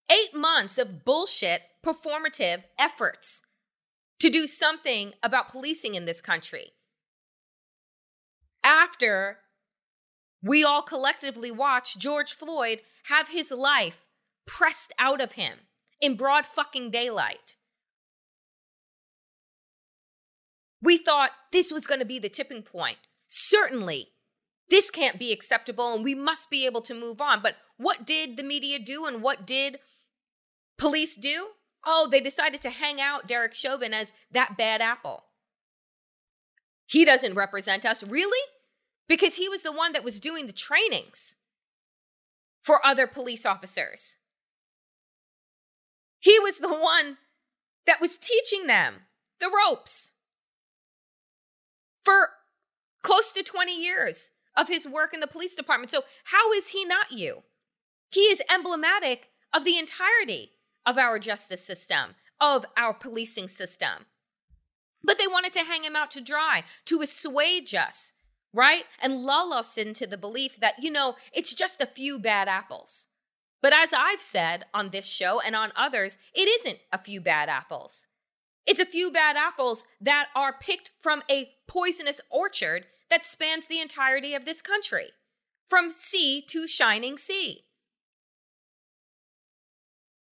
Eight 0.10 0.34
months 0.34 0.78
of 0.78 1.04
bullshit, 1.04 1.64
performative 1.84 2.64
efforts 2.80 3.44
to 4.20 4.30
do 4.30 4.48
something 4.48 5.14
about 5.22 5.50
policing 5.50 5.96
in 5.96 6.06
this 6.06 6.22
country. 6.22 6.72
After 8.64 9.40
we 10.42 10.64
all 10.64 10.82
collectively 10.82 11.52
watched 11.52 12.00
George 12.00 12.34
Floyd 12.34 12.82
have 13.06 13.30
his 13.30 13.52
life 13.52 14.06
pressed 14.46 14.94
out 15.00 15.20
of 15.22 15.34
him 15.34 15.60
in 16.00 16.16
broad 16.16 16.46
fucking 16.46 16.92
daylight. 16.92 17.57
We 20.82 20.98
thought 20.98 21.32
this 21.52 21.72
was 21.72 21.88
going 21.88 22.00
to 22.00 22.06
be 22.06 22.20
the 22.20 22.30
tipping 22.30 22.62
point. 22.62 22.98
Certainly, 23.28 24.10
this 24.70 24.92
can't 24.92 25.20
be 25.20 25.32
acceptable 25.32 25.94
and 25.94 26.04
we 26.04 26.16
must 26.16 26.50
be 26.50 26.66
able 26.66 26.82
to 26.82 26.94
move 26.94 27.22
on. 27.22 27.42
But 27.42 27.56
what 27.78 28.06
did 28.06 28.38
the 28.38 28.44
media 28.44 28.80
do 28.80 29.06
and 29.06 29.22
what 29.22 29.46
did 29.46 29.80
police 30.78 31.16
do? 31.16 31.48
Oh, 31.86 32.08
they 32.10 32.20
decided 32.20 32.62
to 32.62 32.70
hang 32.70 33.00
out 33.00 33.28
Derek 33.28 33.56
Chauvin 33.56 33.94
as 33.94 34.12
that 34.32 34.58
bad 34.58 34.82
apple. 34.82 35.24
He 36.86 37.06
doesn't 37.06 37.36
represent 37.36 37.86
us, 37.86 38.04
really? 38.04 38.46
Because 39.08 39.36
he 39.36 39.48
was 39.50 39.64
the 39.64 39.72
one 39.72 39.94
that 39.94 40.04
was 40.04 40.20
doing 40.20 40.48
the 40.48 40.54
trainings 40.54 41.36
for 42.62 42.86
other 42.86 43.08
police 43.08 43.46
officers. 43.46 44.18
He 46.20 46.40
was 46.40 46.60
the 46.60 46.74
one 46.74 47.18
that 47.86 48.02
was 48.02 48.18
teaching 48.18 48.68
them 48.68 49.04
the 49.40 49.50
ropes 49.50 50.12
for 52.08 52.30
close 53.04 53.34
to 53.34 53.44
20 53.44 53.78
years 53.78 54.32
of 54.56 54.70
his 54.70 54.88
work 54.88 55.14
in 55.14 55.20
the 55.20 55.28
police 55.28 55.58
department. 55.58 55.92
So, 55.92 56.04
how 56.24 56.54
is 56.54 56.70
he 56.70 56.86
not 56.86 57.12
you? 57.12 57.44
He 58.12 58.22
is 58.22 58.42
emblematic 58.50 59.30
of 59.54 59.66
the 59.66 59.78
entirety 59.78 60.54
of 60.86 60.98
our 60.98 61.20
justice 61.20 61.66
system, 61.66 62.16
of 62.40 62.66
our 62.78 62.94
policing 62.94 63.50
system. 63.50 64.06
But 65.04 65.18
they 65.18 65.28
wanted 65.28 65.52
to 65.54 65.66
hang 65.66 65.84
him 65.84 65.98
out 65.98 66.10
to 66.12 66.22
dry, 66.22 66.64
to 66.86 67.02
assuage 67.02 67.76
us, 67.76 68.14
right? 68.54 68.86
And 69.02 69.24
lull 69.24 69.52
us 69.52 69.78
into 69.78 70.08
the 70.08 70.18
belief 70.18 70.62
that, 70.62 70.76
you 70.82 70.90
know, 70.90 71.16
it's 71.34 71.54
just 71.54 71.82
a 71.82 71.86
few 71.86 72.20
bad 72.20 72.48
apples. 72.48 73.08
But 73.62 73.74
as 73.74 73.92
I've 73.92 74.22
said 74.22 74.64
on 74.74 74.90
this 74.90 75.06
show 75.06 75.42
and 75.42 75.58
on 75.58 75.74
others, 75.76 76.20
it 76.34 76.48
isn't 76.48 76.80
a 76.94 76.98
few 76.98 77.20
bad 77.20 77.50
apples. 77.50 78.08
It's 78.68 78.82
a 78.82 78.86
few 78.86 79.12
bad 79.12 79.38
apples 79.38 79.86
that 80.02 80.28
are 80.36 80.54
picked 80.60 80.92
from 81.00 81.24
a 81.32 81.52
poisonous 81.68 82.20
orchard 82.30 82.86
that 83.10 83.26
spans 83.26 83.68
the 83.68 83.80
entirety 83.80 84.34
of 84.34 84.44
this 84.44 84.62
country, 84.62 85.12
from 85.68 85.94
sea 85.96 86.44
to 86.50 86.68
shining 86.68 87.18
sea. 87.18 87.64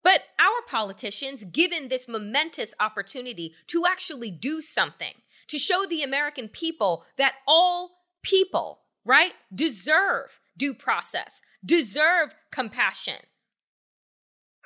But 0.03 0.25
our 0.38 0.67
politicians, 0.69 1.45
given 1.45 1.88
this 1.88 2.09
momentous 2.09 2.75
opportunity 2.81 3.55
to 3.69 3.85
actually 3.88 4.33
do 4.33 4.61
something, 4.61 5.14
to 5.49 5.59
show 5.59 5.87
the 5.88 6.03
American 6.03 6.49
people 6.49 7.05
that 7.17 7.37
all 7.47 7.93
people, 8.23 8.81
right, 9.05 9.33
deserve 9.55 10.41
due 10.57 10.75
process, 10.75 11.41
deserve 11.64 12.35
compassion. 12.50 13.21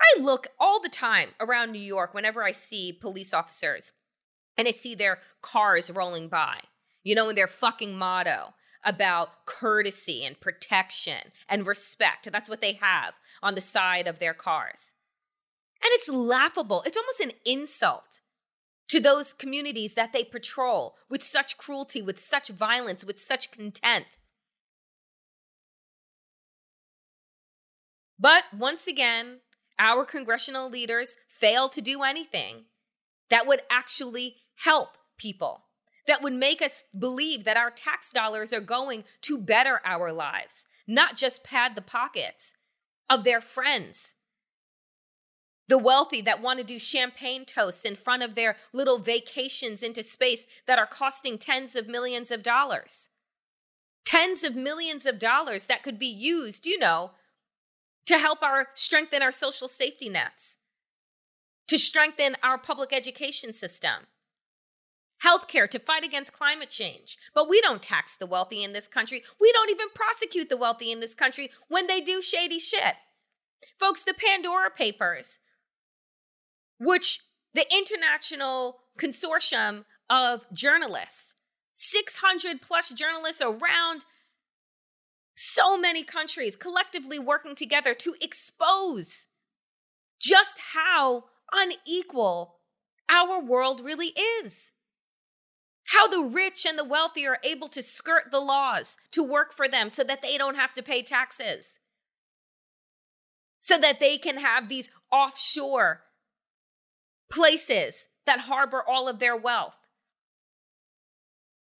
I 0.00 0.21
look 0.21 0.49
all 0.59 0.81
the 0.81 0.88
time 0.88 1.31
around 1.40 1.73
New 1.73 1.81
York 1.81 2.14
whenever 2.14 2.45
I 2.45 2.52
see 2.52 2.93
police 2.93 3.35
officers 3.35 3.93
and 4.57 4.69
I 4.69 4.73
see 4.73 4.95
their 4.95 5.19
cars 5.43 5.90
rolling 5.90 6.28
by, 6.28 6.61
you 7.02 7.14
know, 7.14 7.28
and 7.28 7.38
their 7.38 7.49
fucking 7.49 7.97
motto 7.97 8.55
about 8.85 9.45
courtesy 9.45 10.25
and 10.25 10.40
protection 10.40 11.33
and 11.49 11.67
respect. 11.67 12.31
That's 12.31 12.49
what 12.49 12.61
they 12.61 12.75
have 12.75 13.14
on 13.43 13.55
the 13.55 13.61
side 13.61 14.07
of 14.07 14.19
their 14.19 14.35
cars. 14.35 14.95
And 15.83 15.90
it's 15.93 16.09
laughable. 16.09 16.83
It's 16.87 16.97
almost 16.97 17.21
an 17.21 17.33
insult 17.45 18.21
to 18.88 19.00
those 19.00 19.33
communities 19.33 19.95
that 19.95 20.12
they 20.12 20.25
patrol 20.25 20.97
with 21.09 21.23
such 21.23 21.59
cruelty, 21.59 22.02
with 22.02 22.19
such 22.19 22.49
violence, 22.49 23.05
with 23.05 23.21
such 23.21 23.50
contempt. 23.50 24.17
But 28.19 28.45
once 28.57 28.88
again, 28.88 29.40
our 29.78 30.04
congressional 30.04 30.68
leaders 30.68 31.16
fail 31.28 31.68
to 31.68 31.80
do 31.80 32.02
anything 32.02 32.64
that 33.30 33.47
would 33.47 33.62
actually 33.70 34.37
help 34.56 34.97
people, 35.18 35.64
that 36.06 36.23
would 36.23 36.32
make 36.32 36.62
us 36.62 36.85
believe 36.99 37.44
that 37.44 37.56
our 37.56 37.70
tax 37.70 38.12
dollars 38.12 38.52
are 38.52 38.61
going 38.61 39.04
to 39.23 39.38
better 39.38 39.80
our 39.85 40.12
lives, 40.12 40.66
not 40.87 41.16
just 41.16 41.44
pad 41.44 41.76
the 41.76 41.82
pockets 41.82 42.54
of 43.11 43.25
their 43.25 43.40
friends 43.40 44.14
the 45.68 45.78
wealthy 45.78 46.23
that 46.23 46.42
want 46.42 46.58
to 46.58 46.64
do 46.64 46.78
champagne 46.78 47.44
toasts 47.44 47.85
in 47.85 47.94
front 47.94 48.23
of 48.23 48.35
their 48.35 48.56
little 48.73 48.99
vacations 48.99 49.82
into 49.82 50.02
space 50.02 50.47
that 50.66 50.78
are 50.78 50.87
costing 50.87 51.38
tens 51.38 51.76
of 51.76 51.87
millions 51.87 52.30
of 52.30 52.42
dollars. 52.42 53.11
Tens 54.04 54.42
of 54.42 54.56
millions 54.56 55.04
of 55.04 55.18
dollars 55.18 55.66
that 55.66 55.82
could 55.82 55.99
be 55.99 56.06
used, 56.06 56.64
you 56.64 56.78
know, 56.78 57.11
to 58.09 58.19
help 58.19 58.43
our 58.43 58.69
strengthen 58.75 59.23
our 59.23 59.33
social 59.33 59.69
safety 59.69 60.09
nets, 60.09 60.59
to 61.69 61.79
strengthen 61.79 62.37
our 62.43 62.59
public 62.59 62.93
education 62.93 63.53
system, 63.53 64.07
healthcare 65.25 65.69
to 65.69 65.79
fight 65.79 66.05
against 66.05 66.33
climate 66.33 66.71
change. 66.71 67.17
But 67.35 67.49
we 67.49 67.61
don't 67.61 67.83
tax 67.83 68.17
the 68.17 68.27
wealthy 68.27 68.65
in 68.65 68.73
this 68.73 68.88
country. 68.88 69.23
We 69.41 69.53
don't 69.53 69.71
even 69.71 69.88
prosecute 69.95 70.49
the 70.49 70.57
wealthy 70.57 70.91
in 70.91 71.00
this 71.00 71.15
country 71.15 71.50
when 71.69 71.87
they 71.87 72.00
do 72.00 72.21
shady 72.21 72.59
shit. 72.59 72.95
Folks, 73.79 74.05
the 74.05 74.15
Pandora 74.15 74.71
Papers 74.71 75.41
which 76.79 77.21
the 77.55 77.67
international 77.75 78.79
consortium 78.99 79.85
of 80.09 80.47
journalists, 80.53 81.35
600 81.75 82.62
plus 82.62 82.91
journalists 82.91 83.43
around 83.43 84.05
so 85.40 85.78
many 85.78 86.02
countries 86.02 86.57
collectively 86.57 87.16
working 87.16 87.54
together 87.54 87.95
to 87.95 88.16
expose 88.21 89.28
just 90.21 90.59
how 90.75 91.26
unequal 91.52 92.57
our 93.09 93.40
world 93.40 93.80
really 93.85 94.12
is. 94.42 94.73
How 95.92 96.09
the 96.09 96.25
rich 96.25 96.66
and 96.66 96.76
the 96.76 96.85
wealthy 96.85 97.25
are 97.25 97.38
able 97.45 97.68
to 97.68 97.85
skirt 97.85 98.33
the 98.33 98.40
laws 98.40 98.97
to 99.12 99.23
work 99.23 99.52
for 99.52 99.68
them 99.68 99.90
so 99.90 100.02
that 100.02 100.23
they 100.23 100.37
don't 100.37 100.57
have 100.57 100.75
to 100.75 100.83
pay 100.83 101.02
taxes. 101.02 101.78
So 103.61 103.78
that 103.78 104.00
they 104.00 104.18
can 104.18 104.38
have 104.38 104.68
these 104.68 104.90
offshore 105.12 106.02
places 107.30 108.09
that 108.26 108.40
harbor 108.40 108.83
all 108.87 109.09
of 109.09 109.21
their 109.21 109.37
wealth. 109.37 109.76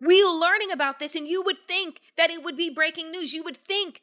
We 0.01 0.23
are 0.23 0.33
learning 0.33 0.71
about 0.71 0.99
this, 0.99 1.15
and 1.15 1.27
you 1.27 1.43
would 1.43 1.67
think 1.67 2.01
that 2.17 2.31
it 2.31 2.43
would 2.43 2.57
be 2.57 2.71
breaking 2.71 3.11
news. 3.11 3.35
You 3.35 3.43
would 3.43 3.57
think 3.57 4.03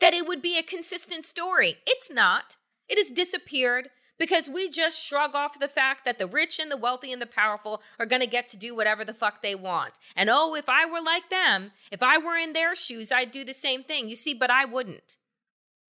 that 0.00 0.14
it 0.14 0.26
would 0.26 0.42
be 0.42 0.58
a 0.58 0.62
consistent 0.62 1.26
story. 1.26 1.76
It's 1.86 2.10
not. 2.10 2.56
It 2.88 2.98
has 2.98 3.10
disappeared 3.10 3.90
because 4.18 4.50
we 4.50 4.68
just 4.68 5.02
shrug 5.02 5.34
off 5.34 5.58
the 5.58 5.68
fact 5.68 6.04
that 6.04 6.18
the 6.18 6.26
rich 6.26 6.58
and 6.58 6.70
the 6.70 6.76
wealthy 6.76 7.12
and 7.12 7.22
the 7.22 7.26
powerful 7.26 7.82
are 7.98 8.06
going 8.06 8.20
to 8.20 8.26
get 8.26 8.48
to 8.48 8.56
do 8.56 8.74
whatever 8.74 9.04
the 9.04 9.14
fuck 9.14 9.42
they 9.42 9.54
want. 9.54 9.94
And 10.14 10.28
oh, 10.30 10.54
if 10.54 10.68
I 10.68 10.84
were 10.84 11.00
like 11.00 11.30
them, 11.30 11.72
if 11.90 12.02
I 12.02 12.18
were 12.18 12.36
in 12.36 12.52
their 12.52 12.74
shoes, 12.74 13.10
I'd 13.10 13.32
do 13.32 13.44
the 13.44 13.54
same 13.54 13.82
thing. 13.82 14.08
You 14.08 14.16
see, 14.16 14.34
but 14.34 14.50
I 14.50 14.64
wouldn't. 14.64 15.16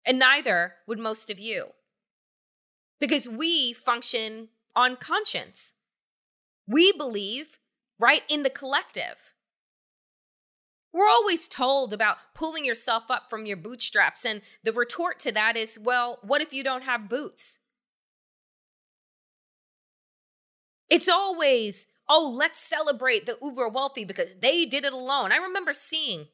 And 0.05 0.19
neither 0.19 0.75
would 0.87 0.99
most 0.99 1.31
of 1.31 1.39
you 1.39 1.69
because 3.01 3.29
we 3.29 3.73
function 3.73 4.49
on 4.75 4.97
conscience. 4.97 5.75
We 6.67 6.93
believe, 6.93 7.59
right, 7.99 8.23
in 8.29 8.43
the 8.43 8.51
collective. 8.51 9.35
We're 10.93 11.09
always 11.09 11.49
told 11.49 11.93
about 11.93 12.17
pulling 12.35 12.65
yourself 12.65 13.11
up 13.11 13.29
from 13.29 13.47
your 13.47 13.57
bootstraps. 13.57 14.25
And 14.25 14.43
the 14.65 14.73
retort 14.73 15.19
to 15.21 15.33
that 15.33 15.57
is, 15.57 15.79
well, 15.79 16.19
what 16.23 16.41
if 16.41 16.53
you 16.53 16.65
don't 16.65 16.85
have 16.85 17.09
boots? 17.09 17.59
It's 20.89 21.09
always, 21.09 21.87
oh, 22.09 22.33
let's 22.35 22.59
celebrate 22.59 23.27
the 23.27 23.37
uber 23.43 23.69
wealthy 23.69 24.05
because 24.05 24.37
they 24.37 24.65
did 24.65 24.85
it 24.85 24.95
alone. 24.95 25.33
I 25.33 25.37
remember 25.37 25.75
seeing 25.75 26.29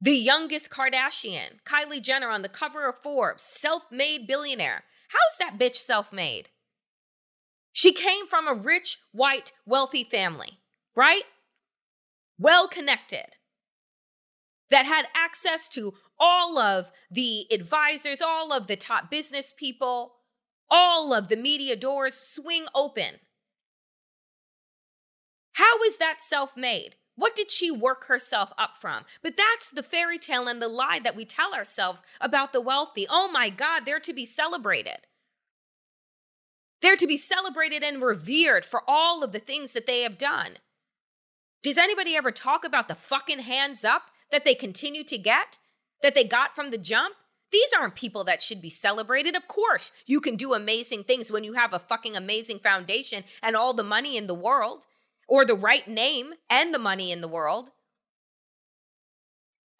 the 0.00 0.16
youngest 0.16 0.70
Kardashian, 0.70 1.60
Kylie 1.64 2.02
Jenner, 2.02 2.28
on 2.28 2.42
the 2.42 2.48
cover 2.48 2.88
of 2.88 2.98
Forbes, 2.98 3.44
self 3.44 3.86
made 3.90 4.26
billionaire. 4.26 4.82
How's 5.08 5.38
that 5.38 5.58
bitch 5.58 5.76
self 5.76 6.12
made? 6.12 6.50
She 7.74 7.92
came 7.92 8.26
from 8.26 8.48
a 8.48 8.54
rich, 8.54 8.96
white, 9.12 9.52
wealthy 9.66 10.04
family, 10.04 10.60
right? 10.96 11.24
well 12.38 12.68
connected, 12.68 13.36
that 14.70 14.86
had 14.86 15.06
access 15.14 15.68
to 15.70 15.94
all 16.18 16.58
of 16.58 16.90
the 17.10 17.46
advisors, 17.52 18.20
all 18.20 18.52
of 18.52 18.66
the 18.66 18.76
top 18.76 19.10
business 19.10 19.52
people, 19.56 20.14
all 20.70 21.12
of 21.12 21.28
the 21.28 21.36
media 21.36 21.76
doors 21.76 22.14
swing 22.14 22.66
open. 22.74 23.20
How 25.52 25.82
is 25.82 25.98
that 25.98 26.18
self 26.22 26.56
made? 26.56 26.96
What 27.16 27.36
did 27.36 27.50
she 27.50 27.70
work 27.70 28.06
herself 28.06 28.52
up 28.58 28.76
from? 28.80 29.04
But 29.22 29.36
that's 29.36 29.70
the 29.70 29.84
fairy 29.84 30.18
tale 30.18 30.48
and 30.48 30.60
the 30.60 30.66
lie 30.66 30.98
that 31.04 31.14
we 31.14 31.24
tell 31.24 31.54
ourselves 31.54 32.02
about 32.20 32.52
the 32.52 32.60
wealthy. 32.60 33.06
Oh 33.08 33.30
my 33.30 33.50
God, 33.50 33.86
they're 33.86 34.00
to 34.00 34.12
be 34.12 34.26
celebrated. 34.26 35.06
They're 36.84 36.96
to 36.96 37.06
be 37.06 37.16
celebrated 37.16 37.82
and 37.82 38.02
revered 38.02 38.62
for 38.66 38.82
all 38.86 39.24
of 39.24 39.32
the 39.32 39.38
things 39.38 39.72
that 39.72 39.86
they 39.86 40.02
have 40.02 40.18
done. 40.18 40.58
Does 41.62 41.78
anybody 41.78 42.14
ever 42.14 42.30
talk 42.30 42.62
about 42.62 42.88
the 42.88 42.94
fucking 42.94 43.38
hands 43.38 43.86
up 43.86 44.10
that 44.30 44.44
they 44.44 44.54
continue 44.54 45.02
to 45.04 45.16
get, 45.16 45.56
that 46.02 46.14
they 46.14 46.24
got 46.24 46.54
from 46.54 46.70
the 46.70 46.76
jump? 46.76 47.14
These 47.50 47.72
aren't 47.72 47.94
people 47.94 48.22
that 48.24 48.42
should 48.42 48.60
be 48.60 48.68
celebrated. 48.68 49.34
Of 49.34 49.48
course, 49.48 49.92
you 50.04 50.20
can 50.20 50.36
do 50.36 50.52
amazing 50.52 51.04
things 51.04 51.32
when 51.32 51.42
you 51.42 51.54
have 51.54 51.72
a 51.72 51.78
fucking 51.78 52.18
amazing 52.18 52.58
foundation 52.58 53.24
and 53.42 53.56
all 53.56 53.72
the 53.72 53.82
money 53.82 54.18
in 54.18 54.26
the 54.26 54.34
world, 54.34 54.84
or 55.26 55.46
the 55.46 55.54
right 55.54 55.88
name 55.88 56.34
and 56.50 56.74
the 56.74 56.78
money 56.78 57.10
in 57.10 57.22
the 57.22 57.28
world. 57.28 57.70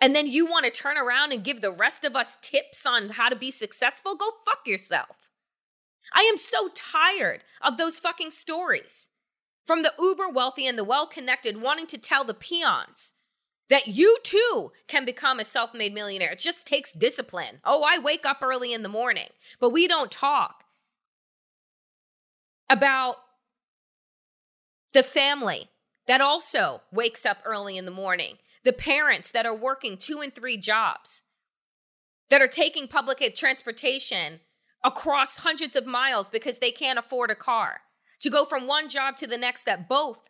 And 0.01 0.17
then 0.17 0.27
you 0.27 0.47
want 0.47 0.65
to 0.65 0.71
turn 0.71 0.97
around 0.97 1.33
and 1.33 1.45
give 1.45 1.61
the 1.61 1.71
rest 1.71 2.03
of 2.03 2.17
us 2.17 2.39
tips 2.41 2.87
on 2.87 3.11
how 3.11 3.29
to 3.29 3.37
be 3.37 3.51
successful? 3.51 4.17
Go 4.17 4.31
fuck 4.47 4.67
yourself. 4.67 5.24
I 6.15 6.21
am 6.31 6.39
so 6.39 6.71
tired 6.75 7.43
of 7.61 7.77
those 7.77 7.99
fucking 7.99 8.31
stories 8.31 9.11
from 9.67 9.83
the 9.83 9.93
uber 9.99 10.29
wealthy 10.29 10.67
and 10.67 10.79
the 10.79 10.85
well 10.85 11.07
connected 11.07 11.61
wanting 11.61 11.87
to 11.89 11.99
tell 11.99 12.25
the 12.25 12.35
peons 12.35 13.15
that 13.69 13.89
you 13.89 14.19
too 14.23 14.73
can 14.87 15.05
become 15.05 15.41
a 15.41 15.45
self 15.45 15.75
made 15.75 15.93
millionaire. 15.93 16.33
It 16.33 16.39
just 16.39 16.67
takes 16.67 16.93
discipline. 16.93 17.61
Oh, 17.65 17.85
I 17.87 17.99
wake 17.99 18.25
up 18.25 18.39
early 18.43 18.73
in 18.73 18.83
the 18.83 18.89
morning, 18.89 19.29
but 19.59 19.71
we 19.71 19.89
don't 19.89 20.11
talk 20.11 20.65
about 22.71 23.17
the 24.93 25.03
family 25.03 25.69
that 26.07 26.21
also 26.21 26.83
wakes 26.93 27.27
up 27.27 27.39
early 27.45 27.77
in 27.77 27.85
the 27.85 27.91
morning, 27.91 28.37
the 28.63 28.73
parents 28.73 29.33
that 29.33 29.47
are 29.47 29.57
working 29.57 29.97
two 29.97 30.21
and 30.21 30.35
three 30.35 30.57
jobs, 30.57 31.25
that 32.31 32.43
are 32.43 32.49
taking 32.49 32.87
public 32.87 33.35
transportation 33.35 34.41
across 34.85 35.39
hundreds 35.39 35.75
of 35.75 35.87
miles 35.87 36.29
because 36.29 36.59
they 36.59 36.71
can't 36.71 36.99
afford 36.99 37.31
a 37.31 37.35
car 37.35 37.81
to 38.21 38.31
go 38.31 38.45
from 38.45 38.67
one 38.67 38.89
job 38.89 39.17
to 39.17 39.27
the 39.27 39.39
next 39.39 39.65
that 39.65 39.89
both 39.89 40.29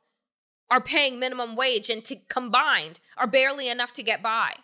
are 0.70 0.80
paying 0.80 1.18
minimum 1.18 1.56
wage 1.56 1.90
and 1.90 2.04
to 2.04 2.16
combined 2.28 3.00
are 3.16 3.26
barely 3.26 3.68
enough 3.68 3.92
to 3.92 4.02
get 4.02 4.22
by. 4.22 4.54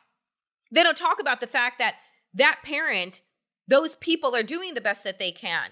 They 0.70 0.82
don't 0.82 0.97
talk 0.97 1.20
about 1.20 1.40
the 1.40 1.47
fact 1.47 1.78
that 1.78 1.97
that 2.32 2.61
parent, 2.64 3.23
those 3.66 3.94
people 3.94 4.35
are 4.35 4.42
doing 4.42 4.75
the 4.75 4.80
best 4.80 5.04
that 5.04 5.18
they 5.18 5.32
can 5.32 5.70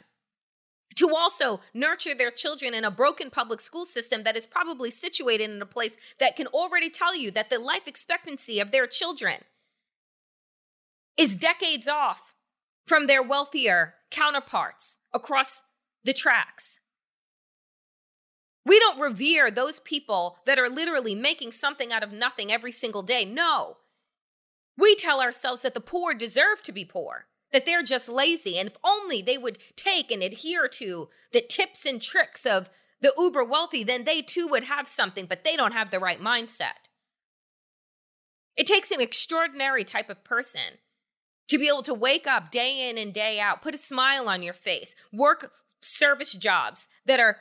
to 0.97 1.15
also 1.15 1.61
nurture 1.73 2.15
their 2.15 2.31
children 2.31 2.75
in 2.75 2.85
a 2.85 2.91
broken 2.91 3.31
public 3.31 3.61
school 3.61 3.85
system 3.85 4.25
that 4.25 4.37
is 4.37 4.47
probably 4.47 4.91
situated 4.91 5.49
in 5.49 5.63
a 5.63 5.67
place 5.67 5.97
that 6.19 6.35
can 6.35 6.49
already 6.49 6.91
tell 6.91 7.17
you 7.17 7.31
that 7.31 7.51
the 7.51 7.59
life 7.59 7.87
expectancy 7.87 8.59
of 8.59 8.73
their 8.73 8.87
children 8.87 9.37
is 11.17 11.37
decades 11.37 11.87
off 11.87 12.28
from 12.89 13.07
their 13.07 13.23
wealthier 13.23 13.95
counterparts 14.11 14.99
across 15.13 15.63
the 16.05 16.13
tracks. 16.13 16.81
We 18.65 18.79
don't 18.79 19.01
revere 19.01 19.51
those 19.51 19.81
people 19.81 20.39
that 20.47 20.59
are 20.59 20.69
literally 20.69 21.15
making 21.15 21.53
something 21.53 21.93
out 21.93 22.03
of 22.03 22.13
nothing 22.13 22.53
every 22.53 22.73
single 22.73 23.03
day. 23.03 23.25
No. 23.25 23.79
We 24.77 24.95
tell 24.95 25.21
ourselves 25.21 25.63
that 25.63 25.75
the 25.75 25.81
poor 25.81 26.15
deserve 26.15 26.63
to 26.65 26.73
be 26.73 26.85
poor, 26.85 27.27
that 27.53 27.67
they're 27.67 27.83
just 27.83 28.09
lazy. 28.09 28.59
And 28.59 28.69
if 28.69 28.77
only 28.85 29.23
they 29.23 29.39
would 29.39 29.59
take 29.77 30.11
and 30.11 30.23
adhere 30.23 30.69
to 30.69 31.09
the 31.33 31.41
tips 31.41 31.87
and 31.87 32.01
tricks 32.01 32.45
of 32.45 32.71
the 33.01 33.13
uber 33.17 33.45
wealthy, 33.45 33.85
then 33.85 34.05
they 34.05 34.21
too 34.21 34.47
would 34.49 34.65
have 34.65 34.89
something, 34.89 35.27
but 35.27 35.45
they 35.45 35.57
don't 35.57 35.73
have 35.73 35.91
the 35.91 35.99
right 35.99 36.21
mindset. 36.21 36.89
It 38.57 38.67
takes 38.67 38.91
an 38.91 39.01
extraordinary 39.01 39.85
type 39.85 40.11
of 40.11 40.25
person 40.25 40.79
to 41.49 41.59
be 41.59 41.69
able 41.69 41.83
to 41.83 41.95
wake 41.95 42.27
up 42.27 42.51
day 42.51 42.89
in 42.89 42.99
and 42.99 43.13
day 43.13 43.41
out, 43.41 43.63
put 43.63 43.75
a 43.75 43.79
smile 43.79 44.29
on 44.29 44.43
your 44.43 44.55
face, 44.55 44.95
work 45.13 45.53
service 45.81 46.35
jobs 46.35 46.89
that 47.07 47.21
are 47.21 47.39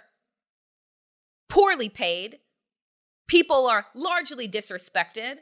poorly 1.49 1.89
paid, 1.89 2.39
people 3.27 3.67
are 3.67 3.87
largely 3.93 4.47
disrespected, 4.47 5.37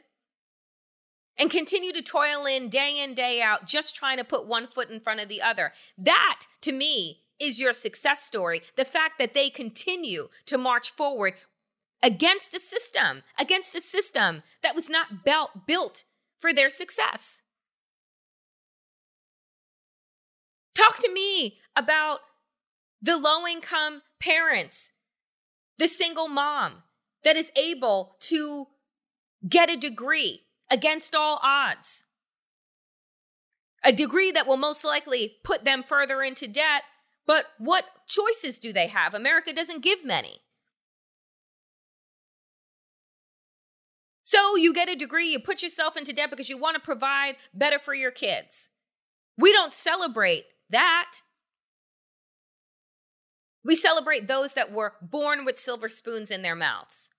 and 1.38 1.50
continue 1.50 1.92
to 1.92 2.02
toil 2.02 2.46
in 2.46 2.68
day 2.68 2.98
in, 3.02 3.14
day 3.14 3.42
out, 3.42 3.66
just 3.66 3.94
trying 3.94 4.16
to 4.16 4.24
put 4.24 4.46
one 4.46 4.66
foot 4.66 4.90
in 4.90 5.00
front 5.00 5.20
of 5.20 5.28
the 5.28 5.42
other. 5.42 5.72
That, 5.98 6.42
to 6.62 6.72
me, 6.72 7.20
is 7.38 7.60
your 7.60 7.74
success 7.74 8.22
story. 8.22 8.62
The 8.76 8.86
fact 8.86 9.18
that 9.18 9.34
they 9.34 9.50
continue 9.50 10.28
to 10.46 10.56
march 10.56 10.90
forward 10.92 11.34
against 12.02 12.54
a 12.54 12.60
system, 12.60 13.22
against 13.38 13.74
a 13.74 13.80
system 13.80 14.42
that 14.62 14.74
was 14.74 14.88
not 14.88 15.24
built, 15.24 16.04
for 16.40 16.52
their 16.52 16.70
success. 16.70 17.42
Talk 20.76 20.98
to 20.98 21.12
me 21.12 21.58
about 21.74 22.20
the 23.00 23.16
low 23.16 23.46
income 23.46 24.02
parents 24.20 24.92
the 25.78 25.88
single 25.88 26.28
mom 26.28 26.82
that 27.24 27.36
is 27.36 27.50
able 27.56 28.16
to 28.20 28.68
get 29.48 29.70
a 29.70 29.76
degree 29.76 30.42
against 30.70 31.14
all 31.14 31.38
odds. 31.42 32.04
A 33.84 33.92
degree 33.92 34.32
that 34.32 34.46
will 34.46 34.56
most 34.56 34.84
likely 34.84 35.36
put 35.44 35.64
them 35.64 35.82
further 35.82 36.22
into 36.22 36.48
debt, 36.48 36.82
but 37.26 37.46
what 37.58 37.84
choices 38.06 38.58
do 38.58 38.72
they 38.72 38.86
have? 38.86 39.14
America 39.14 39.52
doesn't 39.52 39.82
give 39.82 40.04
many. 40.04 40.40
So 44.24 44.56
you 44.56 44.72
get 44.72 44.88
a 44.88 44.96
degree, 44.96 45.28
you 45.28 45.38
put 45.38 45.62
yourself 45.62 45.96
into 45.96 46.12
debt 46.12 46.30
because 46.30 46.48
you 46.48 46.58
want 46.58 46.74
to 46.74 46.80
provide 46.80 47.36
better 47.54 47.78
for 47.78 47.94
your 47.94 48.10
kids. 48.10 48.70
We 49.38 49.52
don't 49.52 49.72
celebrate 49.72 50.46
that. 50.70 51.20
We 53.64 53.74
celebrate 53.74 54.28
those 54.28 54.54
that 54.54 54.72
were 54.72 54.94
born 55.02 55.44
with 55.44 55.58
silver 55.58 55.88
spoons 55.88 56.30
in 56.30 56.42
their 56.42 56.54
mouths. 56.54 57.10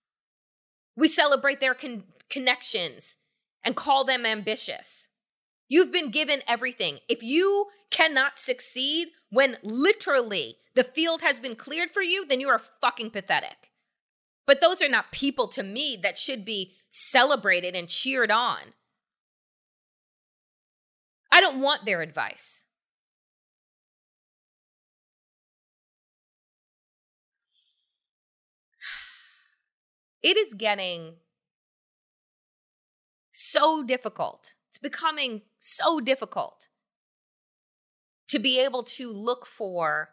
We 0.95 1.07
celebrate 1.07 1.59
their 1.59 1.73
con- 1.73 2.05
connections 2.29 3.17
and 3.63 3.75
call 3.75 4.05
them 4.05 4.25
ambitious. 4.25 5.09
You've 5.67 5.91
been 5.91 6.09
given 6.09 6.41
everything. 6.47 6.99
If 7.09 7.21
you 7.21 7.67
cannot 7.91 8.39
succeed 8.39 9.09
when 9.29 9.57
literally 9.61 10.57
the 10.75 10.83
field 10.83 11.21
has 11.21 11.39
been 11.39 11.55
cleared 11.55 11.91
for 11.91 12.01
you, 12.01 12.25
then 12.25 12.39
you 12.39 12.47
are 12.47 12.59
fucking 12.59 13.11
pathetic. 13.11 13.71
But 14.45 14.61
those 14.61 14.81
are 14.81 14.87
not 14.87 15.11
people 15.11 15.47
to 15.49 15.63
me 15.63 15.99
that 16.01 16.17
should 16.17 16.45
be 16.45 16.75
celebrated 16.89 17.75
and 17.75 17.89
cheered 17.89 18.31
on. 18.31 18.59
I 21.31 21.41
don't 21.41 21.59
want 21.59 21.85
their 21.85 22.01
advice. 22.01 22.63
It 30.27 30.35
is 30.35 30.53
getting 30.53 31.13
so 33.31 33.81
difficult. 33.81 34.55
It's 34.67 34.77
becoming 34.77 35.43
so 35.57 36.01
difficult 36.01 36.67
to 38.27 38.37
be 38.37 38.59
able 38.59 38.83
to 38.83 39.09
look 39.09 39.45
for 39.45 40.09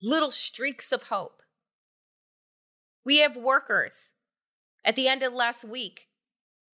little 0.00 0.30
streaks 0.30 0.92
of 0.92 1.04
hope. 1.04 1.42
We 3.04 3.18
have 3.18 3.36
workers 3.36 4.14
at 4.82 4.96
the 4.96 5.06
end 5.06 5.22
of 5.22 5.34
last 5.34 5.62
week, 5.62 6.08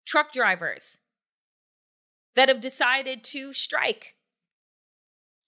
truck 0.05 0.33
drivers 0.33 0.99
that 2.35 2.49
have 2.49 2.59
decided 2.59 3.23
to 3.23 3.53
strike. 3.53 4.15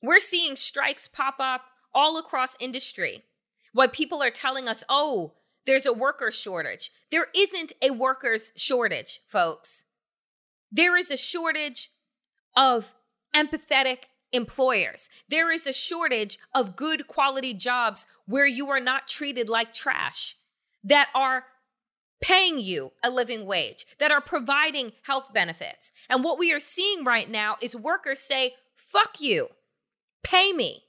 We're 0.02 0.22
seeing 0.22 0.56
strikes 0.56 1.10
pop 1.10 1.36
up 1.40 1.66
all 1.94 2.18
across 2.18 2.56
industry. 2.62 3.26
What 3.74 3.94
people 3.94 4.22
are 4.22 4.32
telling 4.32 4.68
us, 4.68 4.84
oh, 4.90 5.34
there's 5.66 5.86
a 5.86 5.94
worker 5.94 6.32
shortage. 6.32 6.92
There 7.12 7.28
isn't 7.36 7.74
a 7.82 7.92
workers 7.92 8.52
shortage, 8.56 9.20
folks. 9.28 9.84
There 10.72 10.96
is 10.96 11.12
a 11.12 11.18
shortage 11.18 11.92
of 12.56 12.94
empathetic 13.36 14.04
employers. 14.32 15.10
There 15.28 15.52
is 15.52 15.68
a 15.68 15.74
shortage 15.74 16.40
of 16.54 16.76
good 16.76 17.08
quality 17.08 17.54
jobs 17.54 18.08
where 18.26 18.48
you 18.48 18.70
are 18.70 18.80
not 18.80 19.08
treated 19.08 19.50
like 19.50 19.74
trash, 19.74 20.36
that 20.84 21.10
are 21.14 21.46
paying 22.22 22.60
you 22.60 22.92
a 23.04 23.10
living 23.10 23.46
wage, 23.46 23.86
that 24.00 24.12
are 24.12 24.22
providing 24.22 24.92
health 25.04 25.34
benefits. 25.34 25.92
And 26.10 26.24
what 26.24 26.38
we 26.38 26.52
are 26.54 26.60
seeing 26.60 27.04
right 27.04 27.30
now 27.30 27.56
is 27.62 27.76
workers 27.76 28.20
say, 28.20 28.56
fuck 28.76 29.20
you, 29.20 29.50
pay 30.24 30.52
me. 30.52 30.84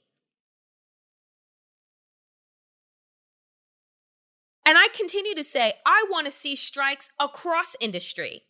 And 4.71 4.77
I 4.77 4.87
continue 4.95 5.35
to 5.35 5.43
say, 5.43 5.73
I 5.85 6.05
want 6.09 6.27
to 6.27 6.31
see 6.31 6.55
strikes 6.55 7.11
across 7.19 7.75
industry. 7.81 8.43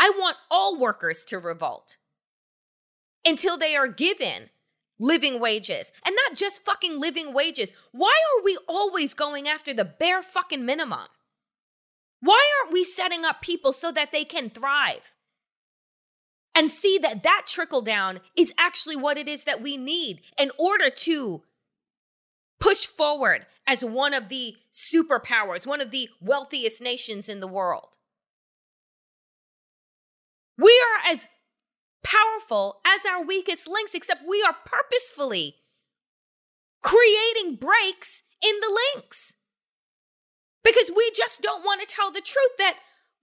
I 0.00 0.10
want 0.10 0.38
all 0.50 0.76
workers 0.76 1.24
to 1.26 1.38
revolt 1.38 1.98
until 3.24 3.56
they 3.56 3.76
are 3.76 3.86
given 3.86 4.50
living 4.98 5.38
wages 5.38 5.92
and 6.04 6.16
not 6.16 6.36
just 6.36 6.64
fucking 6.64 6.98
living 6.98 7.32
wages. 7.32 7.72
Why 7.92 8.12
are 8.34 8.42
we 8.42 8.58
always 8.68 9.14
going 9.14 9.46
after 9.46 9.72
the 9.72 9.84
bare 9.84 10.20
fucking 10.20 10.66
minimum? 10.66 11.06
Why 12.18 12.44
aren't 12.58 12.72
we 12.72 12.82
setting 12.82 13.24
up 13.24 13.40
people 13.40 13.72
so 13.72 13.92
that 13.92 14.10
they 14.10 14.24
can 14.24 14.50
thrive? 14.50 15.14
And 16.56 16.72
see 16.72 16.98
that 16.98 17.22
that 17.22 17.44
trickle 17.46 17.82
down 17.82 18.18
is 18.36 18.52
actually 18.58 18.96
what 18.96 19.16
it 19.16 19.28
is 19.28 19.44
that 19.44 19.62
we 19.62 19.76
need 19.76 20.22
in 20.36 20.50
order 20.58 20.90
to 20.90 21.44
push 22.60 22.86
forward 22.86 23.46
as 23.66 23.84
one 23.84 24.14
of 24.14 24.28
the 24.28 24.56
superpowers, 24.72 25.66
one 25.66 25.80
of 25.80 25.90
the 25.90 26.08
wealthiest 26.20 26.82
nations 26.82 27.28
in 27.28 27.40
the 27.40 27.46
world. 27.46 27.96
We 30.56 30.70
are 30.70 31.12
as 31.12 31.26
powerful 32.02 32.80
as 32.86 33.04
our 33.04 33.22
weakest 33.22 33.68
links, 33.68 33.94
except 33.94 34.22
we 34.26 34.42
are 34.42 34.56
purposefully 34.64 35.56
creating 36.82 37.56
breaks 37.56 38.24
in 38.42 38.54
the 38.60 38.80
links 38.94 39.34
because 40.64 40.90
we 40.94 41.10
just 41.14 41.42
don't 41.42 41.64
want 41.64 41.80
to 41.80 41.86
tell 41.86 42.10
the 42.10 42.20
truth 42.20 42.56
that 42.58 42.78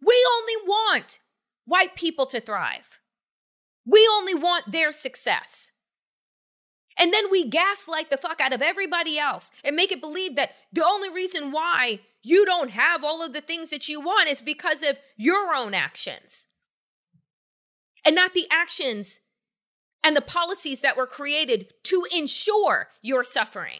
we 0.05 0.27
only 0.37 0.67
want 0.67 1.19
white 1.65 1.95
people 1.95 2.25
to 2.27 2.39
thrive. 2.39 2.99
We 3.85 4.07
only 4.11 4.33
want 4.33 4.71
their 4.71 4.91
success. 4.91 5.71
And 6.97 7.13
then 7.13 7.25
we 7.29 7.49
gaslight 7.49 8.09
the 8.09 8.17
fuck 8.17 8.39
out 8.39 8.53
of 8.53 8.61
everybody 8.61 9.19
else 9.19 9.51
and 9.63 9.75
make 9.75 9.91
it 9.91 10.01
believe 10.01 10.35
that 10.35 10.55
the 10.71 10.85
only 10.85 11.09
reason 11.09 11.51
why 11.51 11.99
you 12.23 12.45
don't 12.45 12.71
have 12.71 13.03
all 13.03 13.23
of 13.23 13.33
the 13.33 13.41
things 13.41 13.69
that 13.69 13.89
you 13.89 13.99
want 13.99 14.29
is 14.29 14.41
because 14.41 14.81
of 14.81 14.99
your 15.17 15.53
own 15.53 15.73
actions 15.73 16.47
and 18.05 18.15
not 18.15 18.33
the 18.33 18.47
actions 18.49 19.19
and 20.03 20.15
the 20.15 20.21
policies 20.21 20.81
that 20.81 20.95
were 20.95 21.07
created 21.07 21.73
to 21.83 22.05
ensure 22.15 22.89
your 23.01 23.23
suffering. 23.23 23.79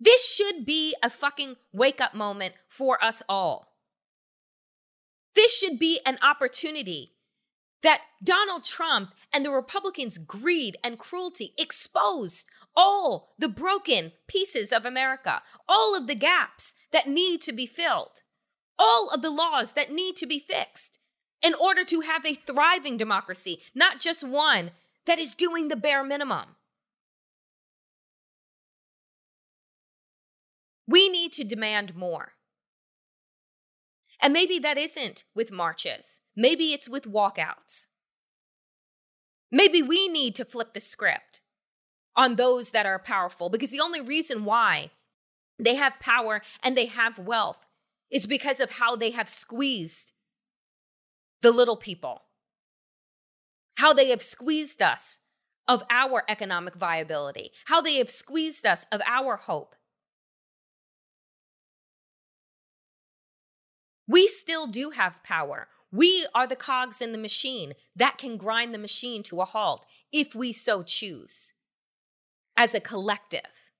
This 0.00 0.34
should 0.34 0.64
be 0.64 0.94
a 1.02 1.10
fucking 1.10 1.56
wake 1.72 2.00
up 2.00 2.14
moment 2.14 2.54
for 2.68 3.02
us 3.02 3.22
all. 3.28 3.74
This 5.34 5.56
should 5.56 5.78
be 5.78 6.00
an 6.06 6.18
opportunity 6.22 7.13
that 7.84 8.00
Donald 8.22 8.64
Trump 8.64 9.10
and 9.32 9.44
the 9.44 9.52
Republicans' 9.52 10.18
greed 10.18 10.76
and 10.82 10.98
cruelty 10.98 11.54
exposed 11.58 12.50
all 12.74 13.34
the 13.38 13.48
broken 13.48 14.12
pieces 14.26 14.72
of 14.72 14.84
America, 14.84 15.42
all 15.68 15.94
of 15.96 16.06
the 16.06 16.14
gaps 16.14 16.74
that 16.92 17.06
need 17.06 17.40
to 17.42 17.52
be 17.52 17.66
filled, 17.66 18.22
all 18.78 19.10
of 19.10 19.22
the 19.22 19.30
laws 19.30 19.74
that 19.74 19.92
need 19.92 20.16
to 20.16 20.26
be 20.26 20.38
fixed 20.38 20.98
in 21.42 21.54
order 21.54 21.84
to 21.84 22.00
have 22.00 22.24
a 22.24 22.34
thriving 22.34 22.96
democracy, 22.96 23.60
not 23.74 24.00
just 24.00 24.26
one 24.26 24.70
that 25.04 25.18
is 25.18 25.34
doing 25.34 25.68
the 25.68 25.76
bare 25.76 26.02
minimum. 26.02 26.56
We 30.86 31.08
need 31.10 31.32
to 31.34 31.44
demand 31.44 31.94
more. 31.94 32.32
And 34.24 34.32
maybe 34.32 34.58
that 34.60 34.78
isn't 34.78 35.24
with 35.34 35.52
marches. 35.52 36.22
Maybe 36.34 36.72
it's 36.72 36.88
with 36.88 37.04
walkouts. 37.04 37.88
Maybe 39.52 39.82
we 39.82 40.08
need 40.08 40.34
to 40.36 40.46
flip 40.46 40.72
the 40.72 40.80
script 40.80 41.42
on 42.16 42.36
those 42.36 42.70
that 42.70 42.86
are 42.86 42.98
powerful 42.98 43.50
because 43.50 43.70
the 43.70 43.82
only 43.82 44.00
reason 44.00 44.46
why 44.46 44.92
they 45.58 45.74
have 45.74 46.00
power 46.00 46.40
and 46.62 46.74
they 46.74 46.86
have 46.86 47.18
wealth 47.18 47.66
is 48.10 48.24
because 48.24 48.60
of 48.60 48.70
how 48.70 48.96
they 48.96 49.10
have 49.10 49.28
squeezed 49.28 50.12
the 51.42 51.52
little 51.52 51.76
people, 51.76 52.22
how 53.76 53.92
they 53.92 54.08
have 54.08 54.22
squeezed 54.22 54.80
us 54.80 55.20
of 55.68 55.82
our 55.90 56.24
economic 56.30 56.76
viability, 56.76 57.52
how 57.66 57.82
they 57.82 57.96
have 57.96 58.08
squeezed 58.08 58.64
us 58.64 58.86
of 58.90 59.02
our 59.06 59.36
hope. 59.36 59.74
We 64.06 64.26
still 64.26 64.66
do 64.66 64.90
have 64.90 65.22
power. 65.22 65.68
We 65.90 66.26
are 66.34 66.46
the 66.46 66.56
cogs 66.56 67.00
in 67.00 67.12
the 67.12 67.18
machine 67.18 67.74
that 67.94 68.18
can 68.18 68.36
grind 68.36 68.74
the 68.74 68.78
machine 68.78 69.22
to 69.24 69.40
a 69.40 69.44
halt 69.44 69.86
if 70.12 70.34
we 70.34 70.52
so 70.52 70.82
choose 70.82 71.52
as 72.56 72.74
a 72.74 72.80
collective. 72.80 73.70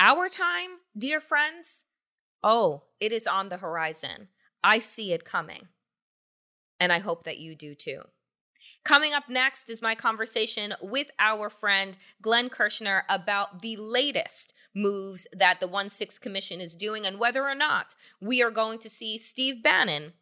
Our 0.00 0.28
time, 0.28 0.78
dear 0.96 1.20
friends, 1.20 1.84
oh, 2.42 2.84
it 3.00 3.12
is 3.12 3.26
on 3.26 3.48
the 3.48 3.56
horizon. 3.58 4.28
I 4.62 4.78
see 4.78 5.12
it 5.12 5.24
coming. 5.24 5.68
And 6.80 6.92
I 6.92 7.00
hope 7.00 7.24
that 7.24 7.38
you 7.38 7.54
do 7.54 7.74
too. 7.74 8.02
Coming 8.84 9.12
up 9.12 9.28
next 9.28 9.68
is 9.68 9.82
my 9.82 9.94
conversation 9.94 10.74
with 10.80 11.10
our 11.18 11.50
friend 11.50 11.98
Glenn 12.22 12.48
Kirschner 12.48 13.04
about 13.08 13.60
the 13.60 13.76
latest 13.76 14.54
moves 14.74 15.26
that 15.32 15.60
the 15.60 15.68
1 15.68 15.88
6 15.88 16.18
Commission 16.18 16.60
is 16.60 16.76
doing 16.76 17.06
and 17.06 17.18
whether 17.18 17.42
or 17.42 17.54
not 17.54 17.96
we 18.20 18.42
are 18.42 18.50
going 18.50 18.78
to 18.78 18.90
see 18.90 19.18
Steve 19.18 19.62
Bannon 19.62 20.12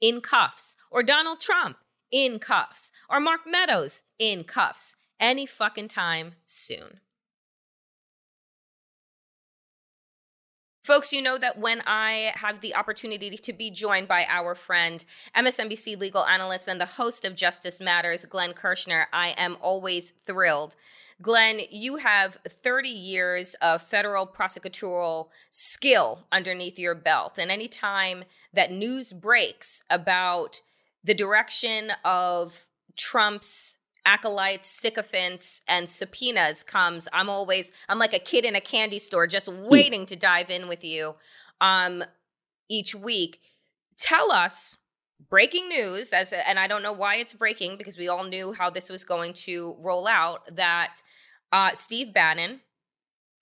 in 0.00 0.20
cuffs 0.20 0.76
or 0.90 1.02
Donald 1.02 1.40
Trump 1.40 1.78
in 2.10 2.38
cuffs 2.38 2.92
or 3.08 3.20
Mark 3.20 3.40
Meadows 3.46 4.04
in 4.18 4.44
cuffs 4.44 4.96
any 5.20 5.46
fucking 5.46 5.88
time 5.88 6.34
soon. 6.44 7.00
Folks, 10.88 11.12
you 11.12 11.20
know 11.20 11.36
that 11.36 11.58
when 11.58 11.82
I 11.86 12.32
have 12.36 12.62
the 12.62 12.74
opportunity 12.74 13.36
to 13.36 13.52
be 13.52 13.70
joined 13.70 14.08
by 14.08 14.24
our 14.26 14.54
friend, 14.54 15.04
MSNBC 15.36 15.98
legal 16.00 16.24
analyst 16.24 16.66
and 16.66 16.80
the 16.80 16.86
host 16.86 17.26
of 17.26 17.34
Justice 17.34 17.78
Matters, 17.78 18.24
Glenn 18.24 18.54
Kirschner, 18.54 19.06
I 19.12 19.34
am 19.36 19.58
always 19.60 20.12
thrilled. 20.12 20.76
Glenn, 21.20 21.60
you 21.70 21.96
have 21.96 22.38
30 22.46 22.88
years 22.88 23.54
of 23.54 23.82
federal 23.82 24.26
prosecutorial 24.26 25.28
skill 25.50 26.26
underneath 26.30 26.78
your 26.78 26.94
belt. 26.94 27.38
And 27.38 27.50
anytime 27.50 28.24
that 28.52 28.70
news 28.70 29.12
breaks 29.12 29.82
about 29.90 30.60
the 31.02 31.14
direction 31.14 31.92
of 32.04 32.66
Trump's 32.96 33.78
acolytes, 34.06 34.70
sycophants, 34.70 35.62
and 35.66 35.88
subpoenas 35.88 36.62
comes, 36.62 37.08
I'm 37.12 37.28
always 37.28 37.72
I'm 37.88 37.98
like 37.98 38.14
a 38.14 38.18
kid 38.20 38.44
in 38.44 38.54
a 38.54 38.60
candy 38.60 39.00
store, 39.00 39.26
just 39.26 39.48
waiting 39.48 40.06
to 40.06 40.16
dive 40.16 40.50
in 40.50 40.68
with 40.68 40.84
you 40.84 41.16
um, 41.60 42.04
each 42.68 42.94
week. 42.94 43.40
Tell 43.98 44.30
us 44.30 44.76
breaking 45.28 45.68
news 45.68 46.12
as 46.12 46.32
and 46.32 46.58
I 46.58 46.66
don't 46.66 46.82
know 46.82 46.92
why 46.92 47.16
it's 47.16 47.34
breaking 47.34 47.76
because 47.76 47.98
we 47.98 48.08
all 48.08 48.24
knew 48.24 48.52
how 48.52 48.70
this 48.70 48.88
was 48.88 49.04
going 49.04 49.32
to 49.34 49.76
roll 49.80 50.06
out 50.06 50.54
that 50.54 51.02
uh, 51.52 51.72
Steve 51.72 52.12
Bannon 52.12 52.60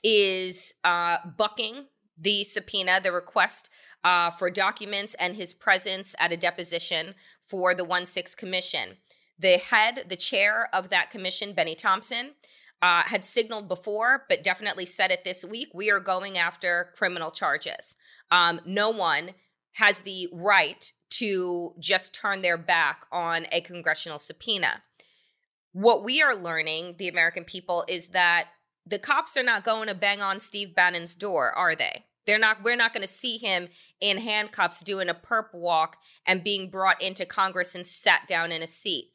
is 0.02 0.74
uh, 0.84 1.18
bucking 1.36 1.86
the 2.18 2.44
subpoena, 2.44 3.00
the 3.02 3.12
request 3.12 3.68
uh, 4.04 4.30
for 4.30 4.50
documents 4.50 5.14
and 5.14 5.36
his 5.36 5.52
presence 5.52 6.14
at 6.18 6.32
a 6.32 6.36
deposition 6.36 7.14
for 7.40 7.74
the 7.74 7.84
1 7.84 8.06
6 8.06 8.34
Commission. 8.34 8.96
The 9.38 9.58
head, 9.58 10.06
the 10.08 10.16
chair 10.16 10.68
of 10.72 10.88
that 10.88 11.10
commission, 11.10 11.52
Bennie 11.52 11.74
Thompson, 11.74 12.32
uh, 12.80 13.02
had 13.04 13.24
signaled 13.24 13.68
before, 13.68 14.24
but 14.28 14.42
definitely 14.42 14.86
said 14.86 15.10
it 15.10 15.24
this 15.24 15.44
week 15.44 15.68
we 15.74 15.90
are 15.90 16.00
going 16.00 16.38
after 16.38 16.92
criminal 16.96 17.30
charges. 17.30 17.96
Um, 18.30 18.60
no 18.64 18.90
one 18.90 19.32
has 19.74 20.02
the 20.02 20.28
right 20.32 20.92
to 21.10 21.74
just 21.78 22.14
turn 22.14 22.42
their 22.42 22.56
back 22.56 23.06
on 23.12 23.46
a 23.52 23.60
congressional 23.60 24.18
subpoena. 24.18 24.82
What 25.72 26.04
we 26.04 26.22
are 26.22 26.34
learning, 26.34 26.96
the 26.98 27.08
American 27.08 27.44
people, 27.44 27.84
is 27.88 28.08
that 28.08 28.48
the 28.86 28.98
cops 28.98 29.36
are 29.36 29.42
not 29.42 29.64
going 29.64 29.88
to 29.88 29.94
bang 29.94 30.22
on 30.22 30.40
Steve 30.40 30.74
Bannon's 30.74 31.14
door, 31.14 31.52
are 31.52 31.74
they? 31.74 32.04
They're 32.26 32.38
not 32.38 32.64
we're 32.64 32.76
not 32.76 32.92
going 32.92 33.02
to 33.02 33.08
see 33.08 33.38
him 33.38 33.68
in 34.00 34.18
handcuffs 34.18 34.80
doing 34.80 35.08
a 35.08 35.14
perp 35.14 35.54
walk 35.54 35.96
and 36.26 36.42
being 36.42 36.70
brought 36.70 37.00
into 37.00 37.24
Congress 37.24 37.74
and 37.74 37.86
sat 37.86 38.26
down 38.26 38.50
in 38.50 38.62
a 38.62 38.66
seat. 38.66 39.12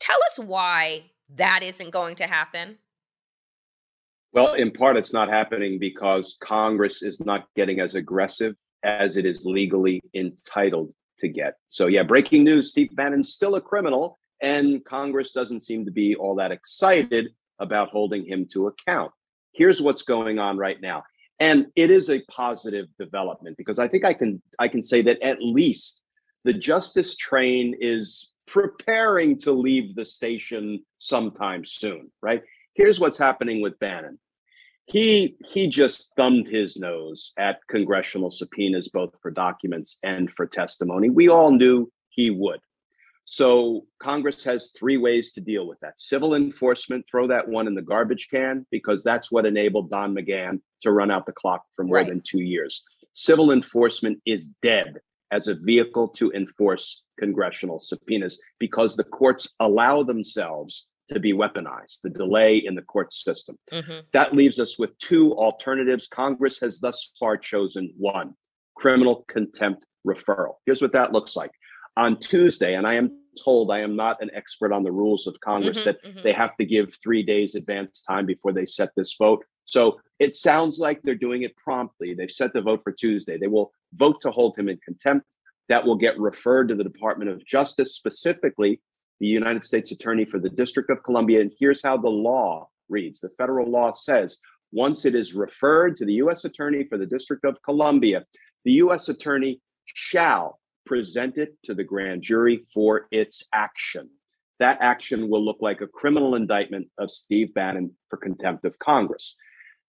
Tell 0.00 0.18
us 0.26 0.38
why 0.38 1.10
that 1.36 1.62
isn't 1.62 1.90
going 1.90 2.16
to 2.16 2.26
happen. 2.26 2.78
Well, 4.32 4.54
in 4.54 4.72
part, 4.72 4.96
it's 4.96 5.12
not 5.12 5.28
happening 5.28 5.78
because 5.78 6.36
Congress 6.42 7.02
is 7.02 7.20
not 7.24 7.46
getting 7.56 7.80
as 7.80 7.94
aggressive 7.94 8.54
as 8.82 9.16
it 9.16 9.24
is 9.24 9.44
legally 9.44 10.00
entitled 10.14 10.92
to 11.18 11.28
get. 11.28 11.54
So, 11.68 11.86
yeah, 11.86 12.02
breaking 12.02 12.44
news 12.44 12.70
Steve 12.70 12.94
Bannon's 12.94 13.32
still 13.32 13.54
a 13.54 13.60
criminal, 13.60 14.18
and 14.40 14.84
Congress 14.84 15.32
doesn't 15.32 15.60
seem 15.60 15.84
to 15.84 15.90
be 15.90 16.14
all 16.14 16.36
that 16.36 16.52
excited 16.52 17.30
about 17.58 17.90
holding 17.90 18.26
him 18.26 18.46
to 18.52 18.68
account. 18.68 19.12
Here's 19.52 19.82
what's 19.82 20.02
going 20.02 20.38
on 20.38 20.56
right 20.56 20.80
now. 20.80 21.02
And 21.40 21.66
it 21.76 21.90
is 21.90 22.10
a 22.10 22.22
positive 22.30 22.86
development 22.96 23.56
because 23.56 23.78
I 23.78 23.88
think 23.88 24.04
I 24.04 24.12
can 24.12 24.42
I 24.58 24.68
can 24.68 24.82
say 24.82 25.02
that 25.02 25.22
at 25.22 25.38
least 25.40 26.02
the 26.44 26.52
justice 26.52 27.16
train 27.16 27.76
is 27.80 28.32
preparing 28.46 29.36
to 29.38 29.52
leave 29.52 29.94
the 29.94 30.04
station 30.04 30.84
sometime 30.98 31.64
soon, 31.64 32.10
right? 32.22 32.42
Here's 32.74 32.98
what's 32.98 33.18
happening 33.18 33.60
with 33.60 33.78
Bannon. 33.78 34.18
He 34.88 35.36
he 35.44 35.68
just 35.68 36.12
thumbed 36.16 36.48
his 36.48 36.78
nose 36.78 37.34
at 37.38 37.60
congressional 37.68 38.30
subpoenas 38.30 38.88
both 38.88 39.14
for 39.20 39.30
documents 39.30 39.98
and 40.02 40.30
for 40.30 40.46
testimony. 40.46 41.10
We 41.10 41.28
all 41.28 41.52
knew 41.52 41.92
he 42.08 42.30
would. 42.30 42.60
So 43.26 43.84
Congress 44.00 44.42
has 44.44 44.70
three 44.70 44.96
ways 44.96 45.32
to 45.32 45.42
deal 45.42 45.68
with 45.68 45.78
that. 45.80 46.00
Civil 46.00 46.34
enforcement, 46.34 47.06
throw 47.06 47.26
that 47.26 47.46
one 47.46 47.66
in 47.66 47.74
the 47.74 47.82
garbage 47.82 48.28
can 48.30 48.66
because 48.70 49.02
that's 49.02 49.30
what 49.30 49.44
enabled 49.44 49.90
Don 49.90 50.14
McGahn 50.14 50.60
to 50.80 50.92
run 50.92 51.10
out 51.10 51.26
the 51.26 51.32
clock 51.32 51.64
for 51.76 51.84
more 51.84 51.96
right. 51.96 52.08
than 52.08 52.22
2 52.26 52.40
years. 52.40 52.82
Civil 53.12 53.52
enforcement 53.52 54.18
is 54.24 54.54
dead 54.62 54.94
as 55.30 55.48
a 55.48 55.54
vehicle 55.54 56.08
to 56.08 56.32
enforce 56.32 57.04
congressional 57.18 57.80
subpoenas 57.80 58.38
because 58.58 58.96
the 58.96 59.04
courts 59.04 59.54
allow 59.60 60.02
themselves 60.02 60.88
to 61.08 61.20
be 61.20 61.32
weaponized, 61.32 62.02
the 62.02 62.10
delay 62.10 62.56
in 62.56 62.74
the 62.74 62.82
court 62.82 63.12
system. 63.12 63.58
Mm-hmm. 63.72 64.00
That 64.12 64.34
leaves 64.34 64.58
us 64.58 64.78
with 64.78 64.96
two 64.98 65.32
alternatives. 65.34 66.06
Congress 66.06 66.60
has 66.60 66.80
thus 66.80 67.12
far 67.18 67.36
chosen 67.36 67.92
one 67.96 68.34
criminal 68.76 69.24
contempt 69.28 69.86
referral. 70.06 70.54
Here's 70.66 70.82
what 70.82 70.92
that 70.92 71.12
looks 71.12 71.36
like. 71.36 71.50
On 71.96 72.18
Tuesday, 72.18 72.74
and 72.74 72.86
I 72.86 72.94
am 72.94 73.10
told 73.42 73.70
I 73.70 73.80
am 73.80 73.96
not 73.96 74.22
an 74.22 74.30
expert 74.34 74.72
on 74.72 74.84
the 74.84 74.92
rules 74.92 75.26
of 75.26 75.36
Congress, 75.40 75.78
mm-hmm, 75.78 75.84
that 75.84 76.04
mm-hmm. 76.04 76.20
they 76.22 76.32
have 76.32 76.56
to 76.58 76.64
give 76.64 76.94
three 77.02 77.22
days 77.22 77.54
advance 77.54 78.02
time 78.02 78.26
before 78.26 78.52
they 78.52 78.66
set 78.66 78.90
this 78.96 79.16
vote. 79.18 79.44
So 79.64 80.00
it 80.18 80.36
sounds 80.36 80.78
like 80.78 81.02
they're 81.02 81.14
doing 81.14 81.42
it 81.42 81.56
promptly. 81.56 82.14
They've 82.14 82.30
set 82.30 82.52
the 82.52 82.62
vote 82.62 82.82
for 82.84 82.92
Tuesday. 82.92 83.36
They 83.36 83.48
will 83.48 83.72
vote 83.94 84.20
to 84.22 84.30
hold 84.30 84.56
him 84.56 84.68
in 84.68 84.78
contempt. 84.84 85.26
That 85.68 85.84
will 85.84 85.96
get 85.96 86.18
referred 86.18 86.68
to 86.68 86.74
the 86.74 86.84
Department 86.84 87.30
of 87.30 87.44
Justice, 87.44 87.94
specifically 87.94 88.80
the 89.20 89.26
United 89.26 89.64
States 89.64 89.90
Attorney 89.92 90.24
for 90.24 90.38
the 90.38 90.50
District 90.50 90.90
of 90.90 91.02
Columbia. 91.02 91.40
And 91.40 91.52
here's 91.58 91.82
how 91.82 91.96
the 91.96 92.08
law 92.08 92.68
reads 92.88 93.20
the 93.20 93.30
federal 93.38 93.70
law 93.70 93.92
says 93.92 94.38
once 94.72 95.04
it 95.04 95.14
is 95.14 95.34
referred 95.34 95.96
to 95.96 96.04
the 96.04 96.14
U.S. 96.14 96.44
Attorney 96.44 96.84
for 96.84 96.98
the 96.98 97.06
District 97.06 97.44
of 97.44 97.62
Columbia, 97.62 98.24
the 98.64 98.72
U.S. 98.72 99.08
Attorney 99.08 99.60
shall 99.86 100.60
present 100.84 101.38
it 101.38 101.54
to 101.64 101.74
the 101.74 101.84
grand 101.84 102.22
jury 102.22 102.64
for 102.72 103.06
its 103.10 103.48
action. 103.54 104.10
That 104.58 104.78
action 104.80 105.28
will 105.28 105.44
look 105.44 105.58
like 105.60 105.80
a 105.80 105.86
criminal 105.86 106.34
indictment 106.34 106.88
of 106.98 107.10
Steve 107.10 107.54
Bannon 107.54 107.92
for 108.10 108.16
contempt 108.16 108.64
of 108.64 108.78
Congress 108.78 109.36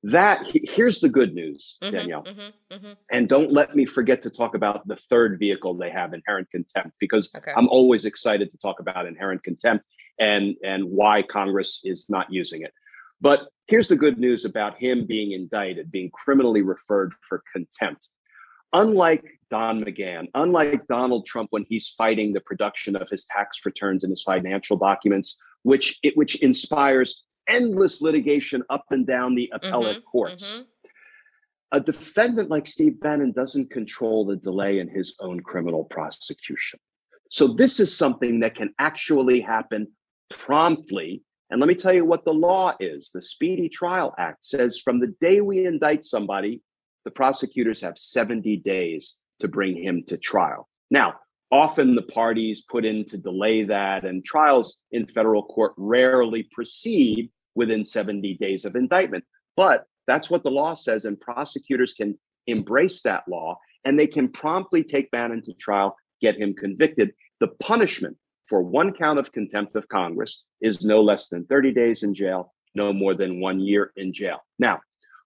that 0.03 0.41
here's 0.53 1.01
the 1.01 1.09
good 1.09 1.33
news 1.33 1.77
mm-hmm, 1.83 1.93
danielle 1.93 2.23
mm-hmm, 2.23 2.73
mm-hmm. 2.73 2.93
and 3.12 3.27
don't 3.27 3.51
let 3.51 3.75
me 3.75 3.85
forget 3.85 4.21
to 4.21 4.29
talk 4.29 4.55
about 4.55 4.88
the 4.88 4.95
third 4.95 5.38
vehicle 5.38 5.73
they 5.73 5.89
have 5.89 6.13
inherent 6.13 6.49
contempt 6.51 6.91
because 6.99 7.29
okay. 7.35 7.51
i'm 7.57 7.67
always 7.67 8.05
excited 8.05 8.49
to 8.49 8.57
talk 8.57 8.79
about 8.79 9.05
inherent 9.05 9.43
contempt 9.43 9.83
and 10.19 10.55
and 10.63 10.85
why 10.85 11.21
congress 11.21 11.81
is 11.83 12.09
not 12.09 12.31
using 12.31 12.62
it 12.62 12.71
but 13.19 13.49
here's 13.67 13.89
the 13.89 13.95
good 13.95 14.17
news 14.17 14.45
about 14.45 14.79
him 14.79 15.05
being 15.05 15.33
indicted 15.33 15.91
being 15.91 16.09
criminally 16.12 16.62
referred 16.62 17.13
for 17.27 17.43
contempt 17.51 18.07
unlike 18.71 19.25
don 19.49 19.83
mcgahn 19.83 20.27
unlike 20.33 20.88
donald 20.88 21.25
trump 21.25 21.49
when 21.51 21.65
he's 21.67 21.89
fighting 21.89 22.31
the 22.31 22.41
production 22.41 22.95
of 22.95 23.09
his 23.09 23.25
tax 23.25 23.65
returns 23.65 24.05
and 24.05 24.12
his 24.12 24.23
financial 24.23 24.77
documents 24.77 25.38
which 25.63 25.99
it 26.03 26.15
which 26.15 26.35
inspires 26.41 27.25
endless 27.49 28.01
litigation 28.01 28.63
up 28.69 28.85
and 28.91 29.05
down 29.05 29.35
the 29.35 29.51
appellate 29.53 29.97
mm-hmm, 29.97 30.09
courts. 30.09 30.59
Mm-hmm. 30.59 30.63
A 31.71 31.79
defendant 31.81 32.49
like 32.49 32.65
Steve 32.65 32.99
Bannon 32.99 33.31
doesn't 33.31 33.69
control 33.69 34.25
the 34.25 34.38
delay 34.38 34.79
in 34.79 34.88
his 34.88 35.15
own 35.19 35.41
criminal 35.41 35.83
prosecution. 35.85 36.79
So, 37.29 37.47
this 37.47 37.79
is 37.79 37.95
something 37.95 38.39
that 38.39 38.55
can 38.55 38.73
actually 38.79 39.41
happen 39.41 39.88
promptly. 40.29 41.23
And 41.51 41.59
let 41.59 41.67
me 41.67 41.75
tell 41.75 41.93
you 41.93 42.05
what 42.05 42.25
the 42.25 42.33
law 42.33 42.73
is. 42.79 43.12
The 43.12 43.21
Speedy 43.21 43.69
Trial 43.69 44.13
Act 44.17 44.45
says 44.45 44.79
from 44.79 44.99
the 44.99 45.13
day 45.19 45.41
we 45.41 45.65
indict 45.65 46.05
somebody, 46.05 46.62
the 47.05 47.12
prosecutors 47.12 47.81
have 47.81 47.97
70 47.97 48.57
days 48.57 49.17
to 49.39 49.47
bring 49.47 49.75
him 49.75 50.03
to 50.07 50.17
trial. 50.17 50.67
Now, 50.91 51.15
often 51.51 51.95
the 51.95 52.03
parties 52.03 52.62
put 52.62 52.85
in 52.85 53.05
to 53.05 53.17
delay 53.17 53.63
that, 53.63 54.05
and 54.05 54.23
trials 54.23 54.79
in 54.91 55.07
federal 55.07 55.43
court 55.43 55.73
rarely 55.77 56.47
proceed 56.51 57.31
within 57.60 57.84
70 57.84 58.36
days 58.36 58.63
of 58.63 58.78
indictment. 58.78 59.26
But 59.58 59.84
that's 60.08 60.30
what 60.30 60.43
the 60.43 60.50
law 60.50 60.76
says, 60.76 61.04
and 61.04 61.19
prosecutors 61.19 61.93
can 61.93 62.17
embrace 62.48 63.02
that 63.02 63.26
law 63.28 63.60
and 63.84 64.00
they 64.00 64.08
can 64.08 64.30
promptly 64.30 64.82
take 64.82 65.12
Bannon 65.12 65.41
to 65.43 65.54
trial, 65.54 65.98
get 66.22 66.38
him 66.38 66.54
convicted. 66.54 67.12
The 67.41 67.50
punishment 67.60 68.15
for 68.48 68.62
one 68.62 68.93
count 68.93 69.19
of 69.19 69.34
contempt 69.34 69.76
of 69.76 69.89
Congress 69.89 70.45
is 70.62 70.86
no 70.86 71.02
less 71.02 71.28
than 71.28 71.45
30 71.45 71.74
days 71.74 72.02
in 72.04 72.15
jail, 72.15 72.54
no 72.74 72.93
more 72.93 73.13
than 73.13 73.41
one 73.41 73.60
year 73.60 73.91
in 73.98 74.13
jail. 74.13 74.39
Now, 74.58 74.80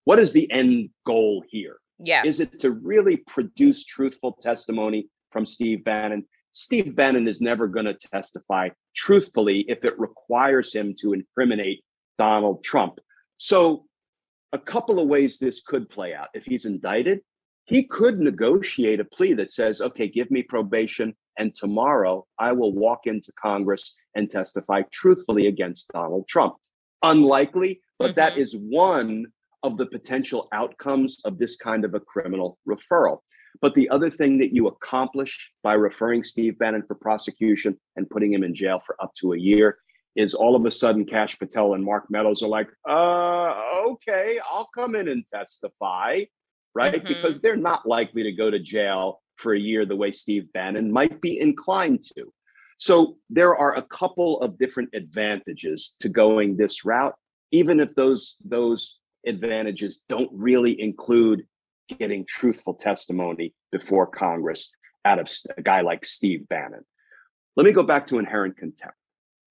what 0.04 0.18
is 0.18 0.34
the 0.34 0.52
end 0.52 0.90
goal 1.06 1.44
here? 1.48 1.78
Yeah. 2.00 2.24
Is 2.26 2.40
it 2.40 2.60
to 2.60 2.72
really 2.72 3.18
produce 3.18 3.86
truthful 3.86 4.34
testimony 4.42 5.08
from 5.32 5.46
Steve 5.46 5.84
Bannon? 5.84 6.26
Steve 6.52 6.96
Bannon 6.96 7.28
is 7.28 7.42
never 7.42 7.68
going 7.68 7.86
to 7.86 7.94
testify 7.94 8.70
truthfully 8.96 9.66
if 9.68 9.86
it 9.86 10.00
requires 10.00 10.74
him 10.74 10.96
to 11.02 11.14
incriminate 11.14 11.84
Donald 12.18 12.64
Trump. 12.64 13.00
So, 13.38 13.86
a 14.52 14.60
couple 14.60 15.00
of 15.00 15.08
ways 15.08 15.40
this 15.40 15.62
could 15.62 15.90
play 15.90 16.14
out. 16.14 16.28
If 16.34 16.44
he's 16.44 16.66
indicted, 16.66 17.22
he 17.66 17.84
could 17.84 18.20
negotiate 18.20 19.00
a 19.00 19.06
plea 19.06 19.34
that 19.34 19.52
says, 19.52 19.82
okay, 19.82 20.08
give 20.08 20.30
me 20.30 20.44
probation, 20.44 21.16
and 21.40 21.56
tomorrow 21.56 22.26
I 22.38 22.52
will 22.52 22.74
walk 22.74 23.02
into 23.06 23.32
Congress 23.42 23.96
and 24.16 24.30
testify 24.30 24.84
truthfully 24.92 25.48
against 25.48 25.88
Donald 25.90 26.28
Trump. 26.28 26.56
Unlikely, 27.02 27.82
but 27.98 28.12
mm-hmm. 28.12 28.20
that 28.20 28.38
is 28.38 28.56
one 28.56 29.26
of 29.64 29.78
the 29.78 29.86
potential 29.86 30.50
outcomes 30.52 31.20
of 31.26 31.40
this 31.40 31.56
kind 31.56 31.86
of 31.86 31.94
a 31.96 32.00
criminal 32.00 32.60
referral. 32.68 33.20
But 33.62 33.76
the 33.76 33.90
other 33.90 34.10
thing 34.10 34.38
that 34.40 34.54
you 34.54 34.68
accomplish 34.68 35.52
by 35.64 35.76
referring 35.76 36.24
Steve 36.24 36.60
Bannon 36.60 36.84
for 36.86 36.96
prosecution 36.96 37.80
and 37.96 38.10
putting 38.10 38.34
him 38.34 38.44
in 38.44 38.54
jail 38.54 38.80
for 38.86 38.96
up 39.02 39.14
to 39.22 39.34
a 39.34 39.38
year 39.38 39.78
is 40.16 40.34
all 40.34 40.56
of 40.56 40.66
a 40.66 40.72
sudden 40.72 41.06
Kash 41.06 41.38
Patel 41.38 41.74
and 41.74 41.84
Mark 41.84 42.06
Meadows 42.10 42.44
are 42.44 42.50
like, 42.50 42.70
uh, 42.88 43.54
okay, 43.88 44.40
I'll 44.50 44.70
come 44.74 44.96
in 44.96 45.08
and 45.08 45.26
testify, 45.28 46.22
right? 46.76 46.96
Mm-hmm. 46.96 47.08
Because 47.08 47.42
they're 47.42 47.56
not 47.56 47.88
likely 47.88 48.24
to 48.24 48.32
go 48.32 48.52
to 48.52 48.60
jail 48.60 49.22
for 49.38 49.54
a 49.54 49.60
year 49.60 49.86
the 49.86 49.96
way 49.96 50.12
Steve 50.12 50.52
Bannon 50.54 50.92
might 50.92 51.20
be 51.20 51.40
inclined 51.40 52.04
to. 52.16 52.32
So 52.78 53.18
there 53.30 53.56
are 53.56 53.76
a 53.78 53.82
couple 53.82 54.42
of 54.42 54.58
different 54.58 54.90
advantages 54.94 55.96
to 56.02 56.10
going 56.10 56.58
this 56.58 56.86
route, 56.86 57.16
even 57.52 57.80
if 57.80 57.96
those 57.96 58.38
those 58.44 59.00
advantages 59.26 60.02
don't 60.10 60.30
really 60.34 60.80
include 60.80 61.44
getting 61.88 62.26
truthful 62.28 62.74
testimony 62.74 63.54
before 63.72 64.08
Congress 64.08 64.74
out 65.06 65.20
of 65.20 65.30
a 65.58 65.62
guy 65.62 65.82
like 65.82 66.06
Steve 66.06 66.48
Bannon. 66.50 66.84
Let 67.56 67.66
me 67.66 67.72
go 67.72 67.84
back 67.84 68.06
to 68.08 68.20
inherent 68.20 68.58
contempt 68.58 68.98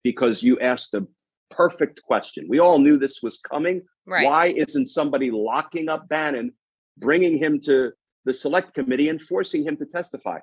because 0.03 0.43
you 0.43 0.59
asked 0.61 0.95
a 0.95 1.07
perfect 1.51 2.03
question. 2.03 2.47
We 2.49 2.59
all 2.59 2.79
knew 2.79 2.97
this 2.97 3.23
was 3.23 3.39
coming. 3.39 3.83
Right. 4.07 4.27
Why 4.27 4.47
isn't 4.47 4.87
somebody 4.87 5.31
locking 5.31 5.89
up 5.89 6.09
Bannon, 6.09 6.53
bringing 6.99 7.37
him 7.37 7.61
to 7.61 7.93
the 8.25 8.35
select 8.35 8.75
committee 8.75 9.09
and 9.09 9.21
forcing 9.21 9.65
him 9.65 9.77
to 9.77 9.87
testify? 9.87 10.39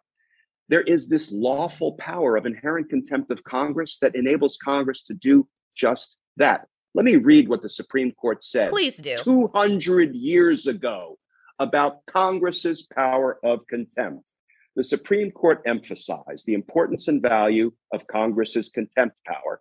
There 0.70 0.82
is 0.82 1.10
this 1.10 1.32
lawful 1.32 1.94
power 1.94 2.38
of 2.38 2.46
inherent 2.46 2.90
contempt 2.90 3.32
of 3.32 3.44
Congress 3.44 3.98
that 4.02 4.16
enables 4.16 4.58
Congress 4.58 5.02
to 5.04 5.14
do 5.14 5.48
just 5.76 6.18
that. 6.38 6.68
Let 6.94 7.06
me 7.06 7.16
read 7.16 7.50
what 7.50 7.62
the 7.62 7.70
Supreme 7.70 8.12
Court 8.12 8.44
said. 8.44 8.70
Please 8.70 8.98
do. 8.98 9.18
200 9.18 10.16
years 10.16 10.68
ago 10.68 11.18
about 11.58 12.06
Congress's 12.06 12.84
power 12.84 13.40
of 13.44 13.66
contempt 13.68 14.34
the 14.80 14.84
Supreme 14.86 15.30
Court 15.30 15.62
emphasized 15.66 16.46
the 16.46 16.54
importance 16.54 17.10
and 17.10 17.22
value 17.22 17.74
of 17.92 18.08
Congress's 18.08 18.70
contempt 18.70 19.20
power. 19.26 19.60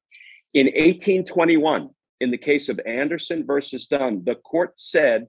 In 0.54 0.66
1821, 0.66 1.90
in 2.20 2.30
the 2.30 2.38
case 2.38 2.68
of 2.68 2.80
Anderson 2.86 3.44
versus 3.44 3.88
Dunn, 3.88 4.22
the 4.24 4.36
court 4.36 4.74
said 4.76 5.26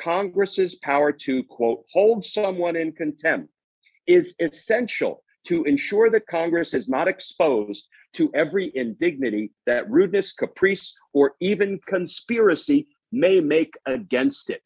Congress's 0.00 0.76
power 0.76 1.10
to, 1.24 1.42
quote, 1.42 1.84
hold 1.92 2.24
someone 2.24 2.76
in 2.76 2.92
contempt 2.92 3.48
is 4.06 4.36
essential 4.38 5.24
to 5.48 5.64
ensure 5.64 6.08
that 6.08 6.28
Congress 6.28 6.72
is 6.72 6.88
not 6.88 7.08
exposed 7.08 7.88
to 8.12 8.30
every 8.34 8.70
indignity 8.76 9.50
that 9.66 9.90
rudeness, 9.90 10.32
caprice, 10.32 10.96
or 11.14 11.32
even 11.40 11.80
conspiracy 11.84 12.86
may 13.10 13.40
make 13.40 13.74
against 13.86 14.50
it. 14.50 14.62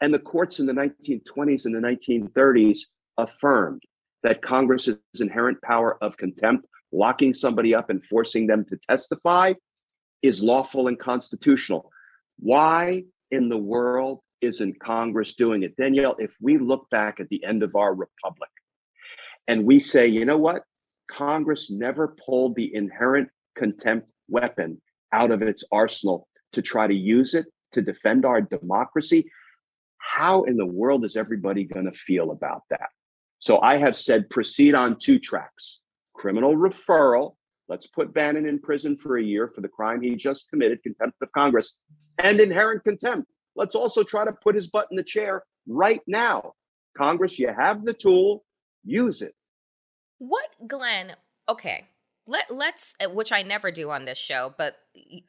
And 0.00 0.14
the 0.14 0.20
courts 0.20 0.60
in 0.60 0.66
the 0.66 0.72
1920s 0.72 1.64
and 1.66 1.74
the 1.74 1.80
1930s 1.80 2.78
affirmed 3.18 3.82
that 4.22 4.42
Congress's 4.42 4.98
inherent 5.20 5.60
power 5.62 6.02
of 6.02 6.16
contempt, 6.16 6.66
locking 6.92 7.32
somebody 7.32 7.74
up 7.74 7.90
and 7.90 8.04
forcing 8.04 8.46
them 8.46 8.64
to 8.66 8.76
testify, 8.88 9.52
is 10.22 10.42
lawful 10.42 10.88
and 10.88 10.98
constitutional. 10.98 11.90
Why 12.38 13.04
in 13.30 13.48
the 13.48 13.58
world 13.58 14.20
isn't 14.40 14.80
Congress 14.80 15.34
doing 15.34 15.62
it? 15.62 15.76
Danielle, 15.76 16.16
if 16.18 16.34
we 16.40 16.58
look 16.58 16.88
back 16.90 17.20
at 17.20 17.28
the 17.28 17.44
end 17.44 17.62
of 17.62 17.74
our 17.76 17.94
republic 17.94 18.50
and 19.46 19.64
we 19.64 19.78
say, 19.78 20.06
you 20.06 20.24
know 20.24 20.38
what? 20.38 20.62
Congress 21.10 21.70
never 21.70 22.16
pulled 22.26 22.56
the 22.56 22.74
inherent 22.74 23.28
contempt 23.56 24.12
weapon 24.28 24.80
out 25.12 25.30
of 25.30 25.42
its 25.42 25.64
arsenal 25.70 26.28
to 26.52 26.62
try 26.62 26.86
to 26.86 26.94
use 26.94 27.34
it 27.34 27.46
to 27.72 27.82
defend 27.82 28.24
our 28.24 28.40
democracy. 28.40 29.30
How 29.98 30.42
in 30.42 30.56
the 30.56 30.66
world 30.66 31.04
is 31.04 31.16
everybody 31.16 31.64
going 31.64 31.86
to 31.86 31.92
feel 31.92 32.30
about 32.30 32.62
that? 32.70 32.90
So 33.38 33.60
I 33.60 33.76
have 33.76 33.96
said 33.96 34.30
proceed 34.30 34.74
on 34.74 34.96
two 34.96 35.18
tracks 35.18 35.80
criminal 36.14 36.56
referral. 36.56 37.34
Let's 37.68 37.86
put 37.86 38.14
Bannon 38.14 38.46
in 38.46 38.58
prison 38.58 38.96
for 38.96 39.16
a 39.18 39.22
year 39.22 39.48
for 39.48 39.60
the 39.60 39.68
crime 39.68 40.00
he 40.00 40.16
just 40.16 40.48
committed, 40.48 40.82
contempt 40.82 41.18
of 41.20 41.30
Congress, 41.32 41.78
and 42.18 42.40
inherent 42.40 42.84
contempt. 42.84 43.30
Let's 43.54 43.74
also 43.74 44.02
try 44.02 44.24
to 44.24 44.32
put 44.32 44.54
his 44.54 44.68
butt 44.68 44.88
in 44.90 44.96
the 44.96 45.02
chair 45.02 45.42
right 45.66 46.00
now. 46.06 46.52
Congress, 46.96 47.38
you 47.38 47.48
have 47.56 47.84
the 47.84 47.92
tool, 47.92 48.44
use 48.84 49.20
it. 49.20 49.34
What, 50.18 50.48
Glenn? 50.66 51.14
Okay, 51.48 51.86
let 52.26 52.50
let's 52.50 52.96
uh, 53.04 53.10
which 53.10 53.32
I 53.32 53.42
never 53.42 53.70
do 53.70 53.90
on 53.90 54.04
this 54.04 54.18
show, 54.18 54.54
but 54.56 54.74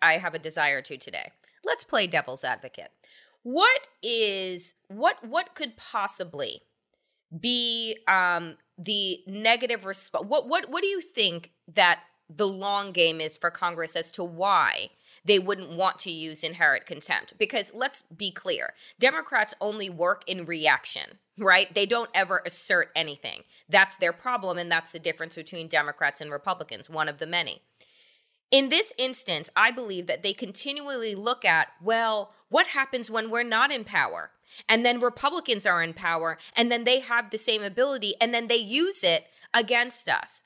I 0.01 0.13
have 0.13 0.33
a 0.33 0.39
desire 0.39 0.81
to 0.81 0.97
today. 0.97 1.31
Let's 1.63 1.83
play 1.83 2.07
devil's 2.07 2.43
advocate. 2.43 2.91
What 3.43 3.87
is 4.01 4.75
what 4.87 5.17
what 5.25 5.53
could 5.53 5.77
possibly 5.77 6.61
be 7.39 7.97
um 8.07 8.55
the 8.77 9.21
negative 9.27 9.85
response 9.85 10.25
what 10.27 10.47
what 10.47 10.69
what 10.69 10.81
do 10.81 10.87
you 10.87 11.01
think 11.01 11.51
that 11.67 12.01
the 12.29 12.47
long 12.47 12.91
game 12.91 13.21
is 13.21 13.37
for 13.37 13.49
Congress 13.49 13.95
as 13.95 14.11
to 14.11 14.23
why 14.23 14.89
they 15.27 15.39
wouldn't 15.39 15.71
want 15.71 15.99
to 15.99 16.11
use 16.11 16.43
inherent 16.43 16.85
contempt. 16.85 17.33
Because 17.37 17.73
let's 17.73 18.01
be 18.03 18.31
clear 18.31 18.73
Democrats 18.97 19.53
only 19.59 19.89
work 19.89 20.23
in 20.25 20.45
reaction, 20.45 21.19
right? 21.37 21.73
They 21.73 21.85
don't 21.85 22.09
ever 22.13 22.41
assert 22.45 22.91
anything. 22.95 23.43
That's 23.69 23.97
their 23.97 24.13
problem. 24.13 24.57
And 24.57 24.71
that's 24.71 24.93
the 24.93 24.99
difference 24.99 25.35
between 25.35 25.67
Democrats 25.67 26.21
and 26.21 26.31
Republicans, 26.31 26.89
one 26.89 27.09
of 27.09 27.19
the 27.19 27.27
many. 27.27 27.61
In 28.49 28.69
this 28.69 28.93
instance, 28.97 29.49
I 29.55 29.71
believe 29.71 30.07
that 30.07 30.23
they 30.23 30.33
continually 30.33 31.15
look 31.15 31.43
at, 31.43 31.67
well, 31.81 32.33
what 32.49 32.67
happens 32.67 33.11
when 33.11 33.29
we're 33.29 33.43
not 33.43 33.71
in 33.71 33.83
power? 33.83 34.31
And 34.69 34.85
then 34.85 34.99
Republicans 34.99 35.65
are 35.65 35.81
in 35.81 35.93
power, 35.93 36.37
and 36.55 36.71
then 36.71 36.85
they 36.85 37.01
have 37.01 37.29
the 37.29 37.37
same 37.37 37.61
ability, 37.61 38.13
and 38.21 38.33
then 38.33 38.47
they 38.47 38.55
use 38.55 39.03
it 39.03 39.27
against 39.53 40.07
us. 40.07 40.43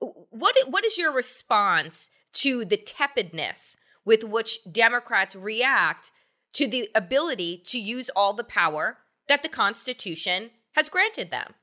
What, 0.00 0.56
what 0.66 0.84
is 0.84 0.98
your 0.98 1.12
response 1.12 2.10
to 2.34 2.64
the 2.64 2.76
tepidness 2.76 3.76
with 4.04 4.24
which 4.24 4.58
Democrats 4.70 5.34
react 5.34 6.10
to 6.54 6.66
the 6.66 6.88
ability 6.94 7.62
to 7.66 7.78
use 7.78 8.10
all 8.10 8.32
the 8.32 8.44
power 8.44 8.98
that 9.28 9.42
the 9.42 9.48
Constitution 9.48 10.50
has 10.72 10.88
granted 10.88 11.30
them. 11.30 11.54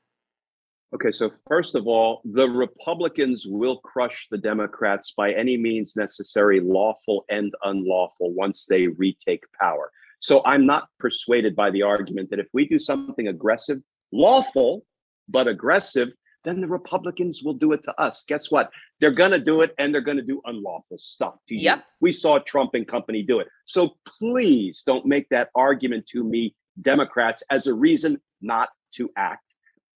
Okay, 0.93 1.11
so 1.11 1.31
first 1.47 1.75
of 1.75 1.87
all, 1.87 2.21
the 2.25 2.49
Republicans 2.49 3.45
will 3.47 3.77
crush 3.77 4.27
the 4.29 4.37
Democrats 4.37 5.13
by 5.15 5.31
any 5.31 5.55
means 5.55 5.95
necessary, 5.95 6.59
lawful 6.59 7.23
and 7.29 7.53
unlawful, 7.63 8.33
once 8.33 8.65
they 8.65 8.87
retake 8.87 9.45
power. 9.57 9.89
So 10.19 10.41
I'm 10.45 10.65
not 10.65 10.89
persuaded 10.99 11.55
by 11.55 11.71
the 11.71 11.83
argument 11.83 12.29
that 12.29 12.39
if 12.39 12.47
we 12.53 12.67
do 12.67 12.77
something 12.77 13.29
aggressive, 13.29 13.79
lawful, 14.11 14.85
but 15.29 15.47
aggressive, 15.47 16.13
then 16.43 16.59
the 16.59 16.67
Republicans 16.67 17.41
will 17.41 17.53
do 17.53 17.71
it 17.71 17.83
to 17.83 18.01
us. 18.01 18.25
Guess 18.27 18.51
what? 18.51 18.69
They're 18.99 19.11
going 19.11 19.31
to 19.31 19.39
do 19.39 19.61
it 19.61 19.73
and 19.77 19.93
they're 19.93 20.01
going 20.01 20.17
to 20.17 20.23
do 20.23 20.41
unlawful 20.45 20.97
stuff 20.97 21.35
to 21.47 21.55
you. 21.55 21.61
Yep. 21.61 21.85
We 22.01 22.11
saw 22.11 22.39
Trump 22.39 22.71
and 22.73 22.87
company 22.87 23.23
do 23.23 23.39
it. 23.39 23.47
So 23.65 23.95
please 24.19 24.83
don't 24.85 25.05
make 25.05 25.29
that 25.29 25.49
argument 25.55 26.07
to 26.07 26.23
me, 26.23 26.55
Democrats, 26.81 27.43
as 27.49 27.67
a 27.67 27.73
reason 27.73 28.19
not 28.41 28.69
to 28.95 29.09
act. 29.15 29.50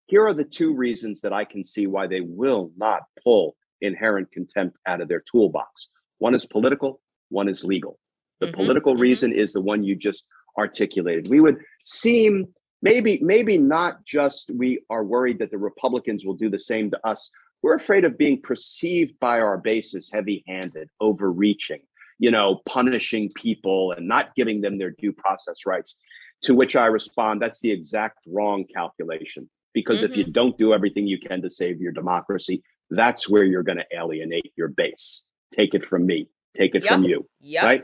Here 0.08 0.26
are 0.26 0.34
the 0.34 0.44
two 0.44 0.74
reasons 0.74 1.22
that 1.22 1.34
I 1.34 1.46
can 1.46 1.63
see 1.63 1.88
why 1.88 2.08
they 2.08 2.22
will 2.22 2.72
not 2.78 3.04
pull 3.24 3.56
inherent 3.82 4.32
contempt 4.32 4.78
out 4.86 5.02
of 5.02 5.08
their 5.08 5.24
toolbox. 5.32 5.89
One 6.20 6.36
is 6.36 6.46
political, 6.46 7.02
one 7.30 7.50
is 7.50 7.63
legal. 7.63 8.00
The 8.39 8.48
mm-hmm, 8.48 8.56
political 8.56 8.94
mm-hmm. 8.94 9.02
reason 9.02 9.34
is 9.34 9.54
the 9.54 9.62
one 9.62 9.84
you 9.84 9.96
just 9.96 10.28
articulated. 10.58 11.30
We 11.30 11.39
would 11.39 11.58
seem 11.84 12.48
maybe 12.86 13.20
maybe 13.22 13.58
not 13.58 14.06
just 14.06 14.52
we 14.54 14.80
are 14.89 15.04
worried 15.04 15.39
that 15.39 15.52
the 15.52 15.58
republicans 15.58 16.26
will 16.26 16.36
do 16.36 16.50
the 16.50 16.60
same 16.60 16.91
to 16.91 17.08
us 17.08 17.32
we're 17.63 17.76
afraid 17.76 18.06
of 18.06 18.18
being 18.18 18.39
perceived 18.41 19.20
by 19.20 19.39
our 19.39 19.58
base 19.58 19.96
as 19.96 20.10
heavy-handed 20.13 20.89
overreaching 21.02 21.82
you 22.20 22.30
know 22.30 22.62
punishing 22.65 23.32
people 23.36 23.91
and 23.94 24.08
not 24.08 24.36
giving 24.36 24.62
them 24.62 24.78
their 24.78 24.91
due 24.91 25.13
process 25.13 25.65
rights 25.65 25.98
to 26.41 26.54
which 26.54 26.76
i 26.76 26.86
respond 26.86 27.41
that's 27.41 27.62
the 27.62 27.72
exact 27.72 28.20
wrong 28.28 28.65
calculation 28.74 29.50
because 29.76 29.98
mm-hmm. 29.98 30.12
if 30.12 30.18
you 30.18 30.24
mm-hmm. 30.24 30.32
don't 30.32 30.58
do 30.58 30.74
everything 30.74 31.06
you 31.06 31.20
can 31.20 31.44
to 31.44 31.50
save 31.52 31.80
your 31.80 31.92
democracy 31.92 32.64
that's 32.90 33.30
where 33.30 33.44
you're 33.44 33.64
going 33.64 33.78
to 33.78 33.86
alienate 33.96 34.52
your 34.58 34.70
base 34.70 35.28
take 35.54 35.76
it 35.76 35.86
from 35.86 36.08
me 36.08 36.28
take 36.58 36.74
it 36.74 36.82
yep. 36.84 36.92
from 36.94 37.04
you 37.04 37.28
yep. 37.40 37.64
right 37.64 37.84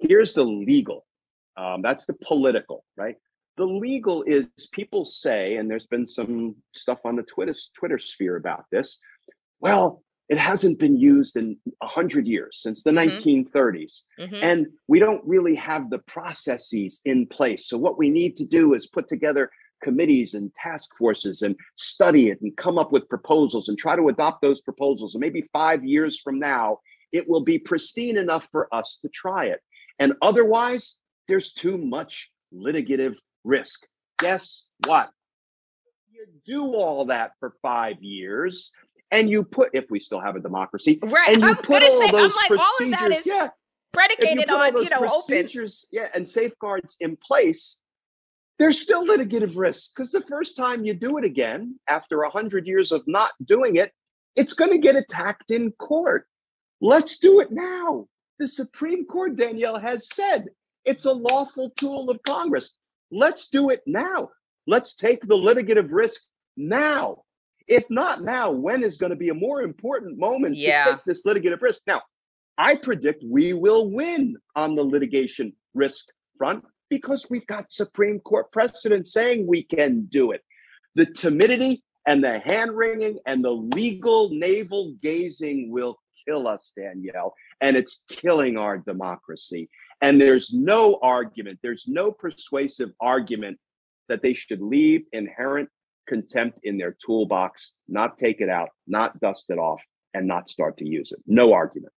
here's 0.00 0.34
the 0.34 0.44
legal 0.44 1.06
um, 1.56 1.82
that's 1.82 2.06
the 2.06 2.14
political 2.14 2.84
right 2.96 3.14
the 3.60 3.66
legal 3.66 4.22
is 4.22 4.48
people 4.72 5.04
say, 5.04 5.56
and 5.56 5.70
there's 5.70 5.86
been 5.86 6.06
some 6.06 6.56
stuff 6.74 7.00
on 7.04 7.16
the 7.16 7.22
Twitter 7.22 7.52
Twitter 7.78 7.98
sphere 7.98 8.36
about 8.36 8.64
this. 8.72 8.98
Well, 9.60 10.02
it 10.30 10.38
hasn't 10.38 10.78
been 10.78 10.96
used 10.96 11.36
in 11.36 11.58
a 11.82 11.86
hundred 11.86 12.26
years 12.26 12.58
since 12.62 12.82
the 12.82 12.90
mm-hmm. 12.92 13.16
1930s, 13.56 14.04
mm-hmm. 14.18 14.36
and 14.42 14.66
we 14.88 14.98
don't 14.98 15.22
really 15.26 15.56
have 15.56 15.90
the 15.90 15.98
processes 15.98 17.02
in 17.04 17.26
place. 17.26 17.68
So 17.68 17.76
what 17.76 17.98
we 17.98 18.08
need 18.08 18.36
to 18.36 18.46
do 18.46 18.72
is 18.72 18.86
put 18.86 19.08
together 19.08 19.50
committees 19.82 20.34
and 20.34 20.52
task 20.54 20.90
forces 20.96 21.42
and 21.42 21.56
study 21.76 22.28
it 22.28 22.40
and 22.40 22.56
come 22.56 22.78
up 22.78 22.92
with 22.92 23.08
proposals 23.08 23.68
and 23.68 23.78
try 23.78 23.96
to 23.96 24.08
adopt 24.08 24.42
those 24.42 24.60
proposals. 24.60 25.14
And 25.14 25.20
maybe 25.20 25.44
five 25.52 25.84
years 25.84 26.20
from 26.20 26.38
now, 26.38 26.78
it 27.12 27.28
will 27.28 27.42
be 27.42 27.58
pristine 27.58 28.16
enough 28.16 28.48
for 28.50 28.72
us 28.74 28.98
to 29.02 29.08
try 29.08 29.46
it. 29.46 29.60
And 29.98 30.14
otherwise, 30.22 30.98
there's 31.28 31.52
too 31.52 31.78
much 31.78 32.30
litigative 32.54 33.16
risk. 33.44 33.86
Guess 34.18 34.68
what? 34.86 35.10
You 36.10 36.26
do 36.44 36.74
all 36.74 37.06
that 37.06 37.32
for 37.40 37.54
five 37.62 38.02
years, 38.02 38.72
and 39.10 39.30
you 39.30 39.44
put, 39.44 39.70
if 39.72 39.86
we 39.90 40.00
still 40.00 40.20
have 40.20 40.36
a 40.36 40.40
democracy, 40.40 40.98
right? 41.02 41.30
And 41.30 41.42
you 41.42 41.48
I'm 41.48 41.56
put 41.56 41.82
all 41.82 42.00
say, 42.00 42.10
those 42.10 42.36
like, 42.36 42.48
procedures, 42.48 43.02
all 43.02 43.12
of 43.12 43.26
yeah, 43.26 43.48
predicated 43.92 44.48
you 44.48 44.54
on 44.54 44.74
you 44.82 44.90
know 44.90 44.98
procedures, 44.98 45.86
open. 45.88 46.02
yeah, 46.02 46.10
and 46.14 46.28
safeguards 46.28 46.96
in 47.00 47.16
place. 47.16 47.78
There's 48.60 48.78
still 48.78 49.06
litigative 49.06 49.56
risk 49.56 49.92
because 49.96 50.10
the 50.10 50.20
first 50.20 50.54
time 50.54 50.84
you 50.84 50.92
do 50.92 51.16
it 51.16 51.24
again, 51.24 51.80
after 51.88 52.22
a 52.22 52.30
hundred 52.30 52.66
years 52.66 52.92
of 52.92 53.02
not 53.06 53.30
doing 53.42 53.76
it, 53.76 53.90
it's 54.36 54.52
going 54.52 54.70
to 54.70 54.76
get 54.76 54.96
attacked 54.96 55.50
in 55.50 55.72
court. 55.72 56.26
Let's 56.82 57.18
do 57.20 57.40
it 57.40 57.50
now. 57.50 58.06
The 58.38 58.46
Supreme 58.46 59.06
Court, 59.06 59.34
Danielle, 59.34 59.78
has 59.78 60.14
said 60.14 60.48
it's 60.84 61.06
a 61.06 61.12
lawful 61.12 61.70
tool 61.70 62.10
of 62.10 62.22
Congress. 62.22 62.76
Let's 63.10 63.48
do 63.48 63.70
it 63.70 63.80
now. 63.86 64.28
Let's 64.66 64.94
take 64.94 65.26
the 65.26 65.38
litigative 65.38 65.88
risk 65.90 66.20
now. 66.58 67.22
If 67.66 67.88
not 67.88 68.22
now, 68.22 68.50
when 68.50 68.82
is 68.82 68.98
going 68.98 69.10
to 69.10 69.16
be 69.16 69.30
a 69.30 69.34
more 69.34 69.62
important 69.62 70.18
moment 70.18 70.56
yeah. 70.56 70.84
to 70.84 70.90
take 70.90 71.04
this 71.06 71.24
litigative 71.24 71.62
risk? 71.62 71.80
Now, 71.86 72.02
I 72.58 72.76
predict 72.76 73.24
we 73.26 73.54
will 73.54 73.90
win 73.90 74.36
on 74.54 74.74
the 74.74 74.84
litigation 74.84 75.54
risk 75.72 76.08
front 76.36 76.62
because 76.90 77.28
we've 77.30 77.46
got 77.46 77.72
Supreme 77.72 78.20
Court 78.20 78.52
precedent 78.52 79.06
saying 79.06 79.46
we 79.46 79.62
can 79.62 80.06
do 80.10 80.32
it. 80.32 80.42
The 80.96 81.06
timidity 81.06 81.82
and 82.06 82.22
the 82.22 82.40
hand 82.40 82.76
wringing 82.76 83.18
and 83.24 83.42
the 83.42 83.52
legal 83.52 84.30
navel 84.30 84.94
gazing 85.00 85.70
will 85.70 85.98
kill 86.26 86.46
us, 86.46 86.72
Danielle, 86.76 87.34
and 87.60 87.76
it's 87.76 88.02
killing 88.08 88.58
our 88.58 88.76
democracy. 88.76 89.70
And 90.02 90.20
there's 90.20 90.52
no 90.52 90.98
argument, 91.02 91.60
there's 91.62 91.86
no 91.86 92.10
persuasive 92.10 92.90
argument 93.00 93.58
that 94.08 94.22
they 94.22 94.34
should 94.34 94.60
leave 94.60 95.06
inherent 95.12 95.68
contempt 96.08 96.58
in 96.64 96.76
their 96.76 96.96
toolbox, 97.04 97.74
not 97.88 98.18
take 98.18 98.40
it 98.40 98.48
out, 98.48 98.70
not 98.88 99.20
dust 99.20 99.50
it 99.50 99.58
off, 99.58 99.82
and 100.14 100.26
not 100.26 100.48
start 100.48 100.76
to 100.78 100.86
use 100.86 101.12
it. 101.12 101.20
No 101.26 101.52
argument. 101.52 101.92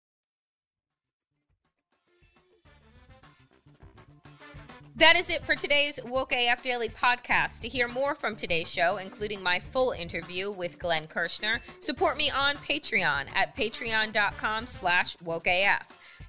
That 5.02 5.16
is 5.16 5.32
it 5.32 5.44
for 5.44 5.56
today's 5.56 6.00
Woke 6.06 6.32
AF 6.32 6.62
Daily 6.62 6.88
podcast. 6.88 7.62
To 7.62 7.68
hear 7.68 7.88
more 7.88 8.14
from 8.14 8.36
today's 8.36 8.72
show, 8.72 8.98
including 8.98 9.42
my 9.42 9.58
full 9.58 9.94
interview 9.94 10.52
with 10.52 10.78
Glenn 10.78 11.08
Kirschner, 11.08 11.60
support 11.80 12.18
me 12.18 12.30
on 12.30 12.56
Patreon 12.58 13.26
at 13.34 13.56
patreon.com 13.58 14.68
slash 14.68 15.18
wokeaf. 15.18 15.80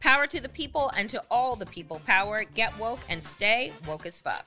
Power 0.01 0.27
to 0.27 0.41
the 0.41 0.49
people 0.49 0.91
and 0.97 1.11
to 1.11 1.21
all 1.31 1.55
the 1.55 1.67
people 1.67 2.01
power. 2.07 2.45
Get 2.45 2.75
woke 2.79 3.01
and 3.11 3.23
stay 3.23 3.75
woke 3.87 4.07
as 4.07 4.23
fuck. 4.23 4.47